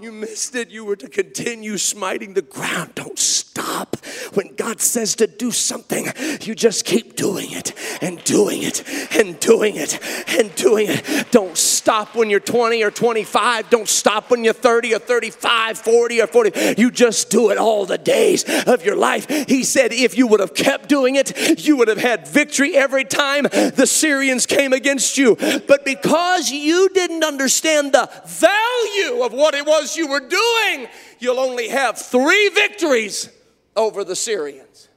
[0.00, 0.70] You missed it.
[0.70, 2.94] You were to continue smiting the ground.
[2.94, 4.04] Don't stop.
[4.34, 6.06] When God says to do something,
[6.40, 8.82] you just keep doing it and doing it
[9.14, 11.30] and doing it and doing it.
[11.30, 13.70] Don't stop when you're 20 or 25.
[13.70, 16.74] Don't stop when you're 30 or 35, 40 or 40.
[16.80, 19.28] You just do it all the days of your life.
[19.48, 23.04] He said, if you would have kept doing it, you would have had victory every
[23.04, 25.36] time the Syrians came against you.
[25.36, 30.88] But because you didn't understand the value of what it was you were doing,
[31.18, 33.28] you'll only have three victories
[33.76, 34.88] over the Syrians,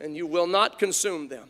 [0.00, 1.48] and you will not consume them.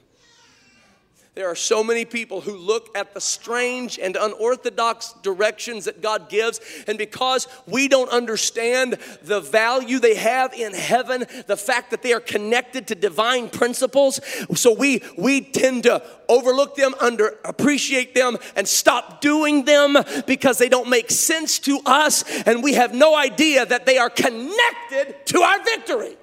[1.34, 6.28] There are so many people who look at the strange and unorthodox directions that God
[6.28, 12.02] gives, and because we don't understand the value they have in heaven, the fact that
[12.02, 14.20] they are connected to divine principles,
[14.54, 20.58] so we we tend to overlook them, under appreciate them, and stop doing them because
[20.58, 25.16] they don't make sense to us, and we have no idea that they are connected
[25.24, 26.18] to our victory.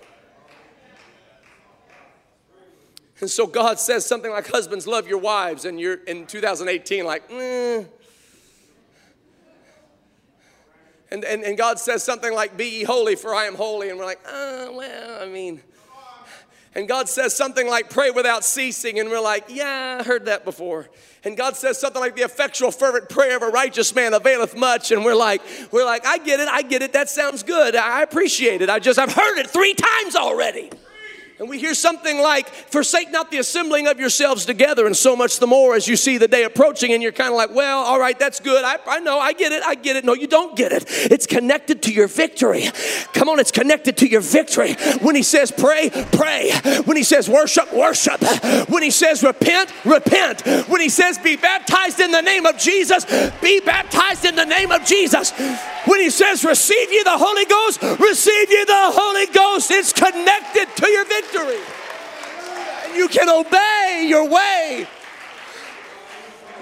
[3.22, 5.66] And so God says something like, Husbands, love your wives.
[5.66, 7.84] And you're in 2018, like, eh.
[11.12, 13.90] And, and, and God says something like, Be ye holy, for I am holy.
[13.90, 15.62] And we're like, Oh, well, I mean.
[16.76, 19.00] And God says something like, Pray without ceasing.
[19.00, 20.90] And we're like, Yeah, I heard that before.
[21.26, 24.92] And God says something like, The effectual, fervent prayer of a righteous man availeth much.
[24.92, 25.42] And we're like,
[25.72, 26.94] We're like, I get it, I get it.
[26.94, 27.76] That sounds good.
[27.76, 28.70] I appreciate it.
[28.70, 30.70] I just, I've heard it three times already.
[31.40, 35.40] And we hear something like, Forsake not the assembling of yourselves together, and so much
[35.40, 37.98] the more as you see the day approaching, and you're kind of like, Well, all
[37.98, 38.66] right, that's good.
[38.66, 40.04] I, I know, I get it, I get it.
[40.04, 40.84] No, you don't get it.
[40.90, 42.66] It's connected to your victory.
[43.14, 44.74] Come on, it's connected to your victory.
[45.00, 46.52] When he says pray, pray.
[46.84, 48.22] When he says worship, worship.
[48.68, 50.42] When he says repent, repent.
[50.68, 53.06] When he says be baptized in the name of Jesus,
[53.40, 55.32] be baptized in the name of Jesus.
[55.86, 59.72] When he says receive ye the Holy Ghost, receive ye the Holy Ghost.
[59.72, 61.60] It's connected to your victory victory.
[62.86, 64.88] And you can obey your way.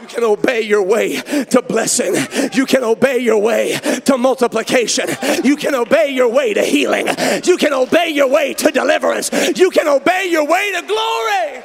[0.01, 2.15] You can obey your way to blessing.
[2.53, 5.07] You can obey your way to multiplication.
[5.43, 7.07] You can obey your way to healing.
[7.43, 9.32] You can obey your way to deliverance.
[9.57, 11.63] You can obey your way to glory.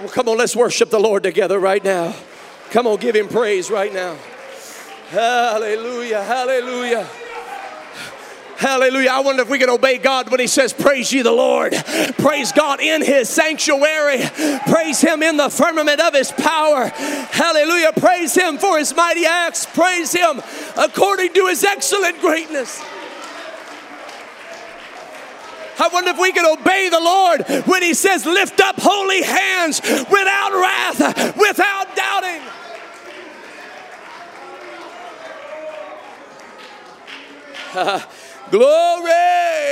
[0.00, 2.14] Well, come on, let's worship the Lord together right now.
[2.70, 4.16] Come on, give him praise right now.
[5.08, 7.08] Hallelujah, hallelujah.
[8.56, 9.10] Hallelujah.
[9.10, 11.74] I wonder if we can obey God when He says, Praise ye the Lord.
[12.16, 14.22] Praise God in His sanctuary.
[14.66, 16.86] Praise Him in the firmament of His power.
[16.86, 17.92] Hallelujah.
[17.92, 19.66] Praise Him for His mighty acts.
[19.66, 20.40] Praise Him
[20.78, 22.82] according to His excellent greatness.
[25.78, 29.82] I wonder if we can obey the Lord when He says, Lift up holy hands
[29.82, 32.40] without wrath, without doubting.
[37.74, 38.00] Uh,
[38.50, 39.10] Glory!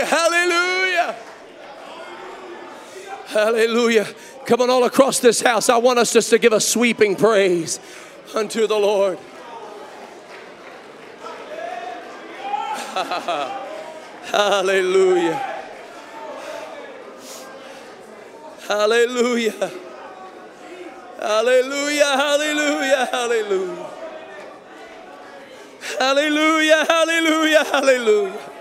[0.04, 1.16] Hallelujah!
[3.26, 4.06] Hallelujah.
[4.46, 7.80] Come on, all across this house, I want us just to give a sweeping praise
[8.34, 9.18] unto the Lord.
[14.24, 15.54] Hallelujah.
[18.68, 19.70] Hallelujah.
[21.20, 22.04] Hallelujah.
[22.04, 23.08] Hallelujah.
[23.10, 23.88] Hallelujah.
[25.98, 26.84] Hallelujah.
[26.88, 27.64] Hallelujah.
[27.64, 28.53] Hallelujah.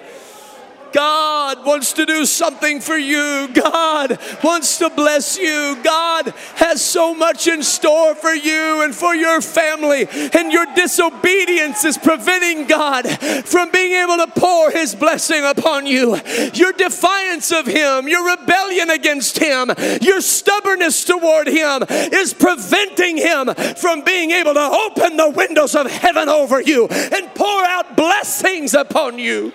[0.94, 3.50] God wants to do something for you.
[3.54, 5.78] God wants to bless you.
[5.84, 10.08] God has so much in store for you and for your family.
[10.34, 13.10] And your disobedience is preventing God
[13.46, 16.20] from being able to pour His blessing upon you.
[16.54, 19.72] Your defiance of Him, your rebellion against Him,
[20.02, 25.90] your stubbornness toward Him is preventing Him from being able to open the windows of
[25.90, 29.52] heaven over you and pour out blessings upon you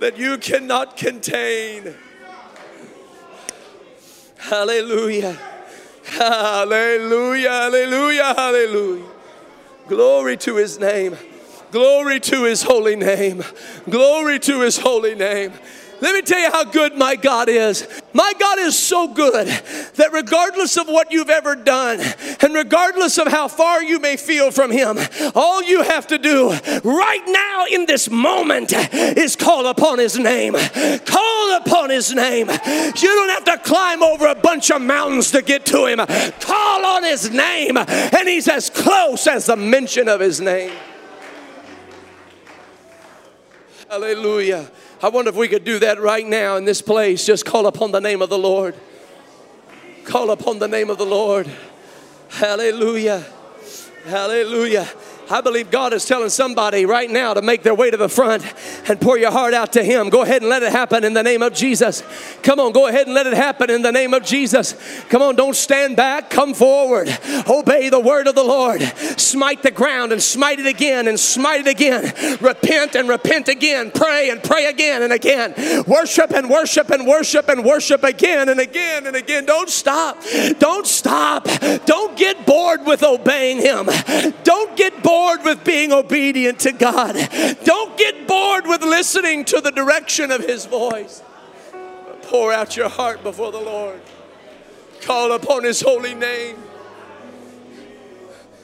[0.00, 1.94] that you cannot contain.
[4.36, 5.38] Hallelujah.
[6.04, 7.48] Hallelujah.
[7.50, 8.34] Hallelujah.
[8.34, 9.06] Hallelujah.
[9.86, 11.16] Glory to his name.
[11.70, 13.44] Glory to his holy name.
[13.88, 15.52] Glory to his holy name.
[16.00, 17.86] Let me tell you how good my God is.
[18.12, 22.00] My God is so good that regardless of what you've ever done
[22.40, 24.98] and regardless of how far you may feel from Him,
[25.34, 26.50] all you have to do
[26.84, 30.54] right now in this moment is call upon His name.
[31.04, 32.48] Call upon His name.
[32.48, 35.98] You don't have to climb over a bunch of mountains to get to Him.
[36.40, 40.72] Call on His name, and He's as close as the mention of His name.
[43.88, 44.70] Hallelujah.
[45.02, 47.24] I wonder if we could do that right now in this place.
[47.24, 48.74] Just call upon the name of the Lord.
[50.04, 51.50] Call upon the name of the Lord.
[52.28, 53.24] Hallelujah.
[54.04, 54.88] Hallelujah.
[55.30, 58.44] I believe God is telling somebody right now to make their way to the front
[58.88, 60.08] and pour your heart out to Him.
[60.08, 62.02] Go ahead and let it happen in the name of Jesus.
[62.42, 64.74] Come on, go ahead and let it happen in the name of Jesus.
[65.08, 66.30] Come on, don't stand back.
[66.30, 67.08] Come forward.
[67.48, 68.82] Obey the word of the Lord.
[68.82, 72.12] Smite the ground and smite it again and smite it again.
[72.40, 73.92] Repent and repent again.
[73.92, 75.54] Pray and pray again and again.
[75.86, 79.46] Worship and worship and worship and worship again and again and again.
[79.46, 80.18] Don't stop.
[80.58, 81.46] Don't stop.
[81.86, 83.88] Don't get bored with obeying Him.
[84.42, 87.14] Don't get bored bored with being obedient to God.
[87.64, 91.22] Don't get bored with listening to the direction of His voice.
[92.22, 94.00] Pour out your heart before the Lord.
[95.02, 96.56] Call upon His holy name.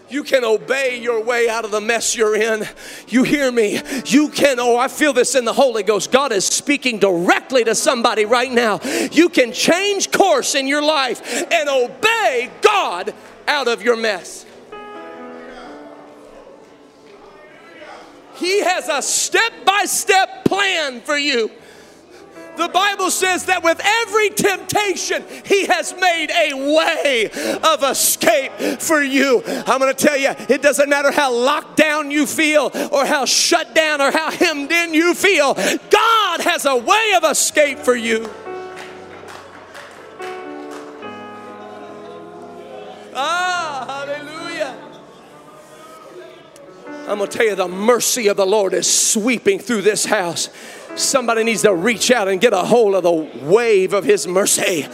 [0.09, 2.67] You can obey your way out of the mess you're in.
[3.09, 3.83] You hear me?
[4.07, 6.11] You can, oh, I feel this in the Holy Ghost.
[6.11, 8.81] God is speaking directly to somebody right now.
[9.13, 11.21] You can change course in your life
[11.53, 13.13] and obey God
[13.47, 14.47] out of your mess.
[18.37, 21.51] He has a step by step plan for you.
[22.57, 27.31] The Bible says that with every temptation, He has made a way
[27.63, 29.43] of escape for you.
[29.47, 33.27] I'm going to tell you, it doesn't matter how locked down you feel, or how
[33.27, 37.95] shut down, or how hemmed in you feel, God has a way of escape for
[37.95, 38.31] you.
[47.09, 50.51] I'm going to tell you, the mercy of the Lord is sweeping through this house.
[50.97, 53.13] Somebody needs to reach out and get a hold of the
[53.45, 54.89] wave of His mercy.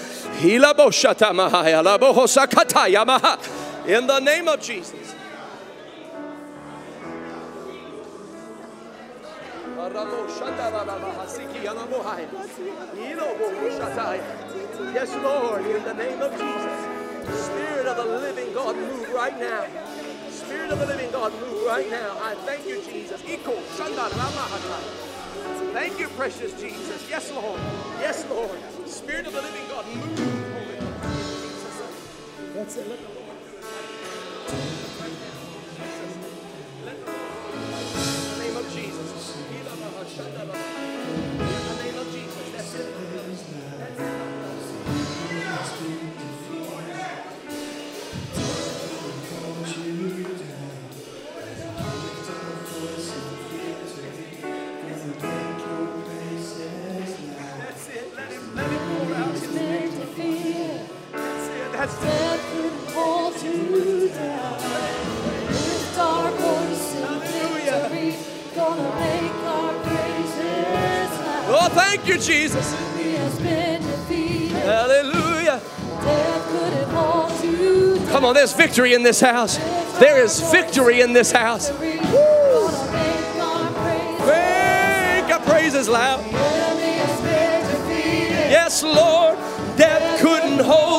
[3.86, 5.14] In the name of Jesus.
[14.94, 17.44] Yes, Lord, in the name of Jesus.
[17.46, 19.66] Spirit of the living God, move right now.
[20.52, 22.18] Spirit of the living God, move right now.
[22.20, 23.22] I thank you, Jesus.
[25.72, 27.08] Thank you, precious Jesus.
[27.08, 27.58] Yes, Lord.
[28.00, 28.58] Yes, Lord.
[28.84, 30.14] Spirit of the living God, move.
[32.54, 32.86] That's it.
[32.86, 33.38] Let the Lord.
[34.50, 34.91] In
[71.54, 72.72] Oh, thank you, Jesus.
[74.62, 75.60] Hallelujah.
[78.10, 79.56] Come on, there's victory in this house.
[79.98, 81.72] There is victory in this house.
[81.80, 82.04] Make
[85.32, 86.24] our praises loud.
[88.50, 89.36] Yes, Lord,
[89.76, 90.91] death couldn't hold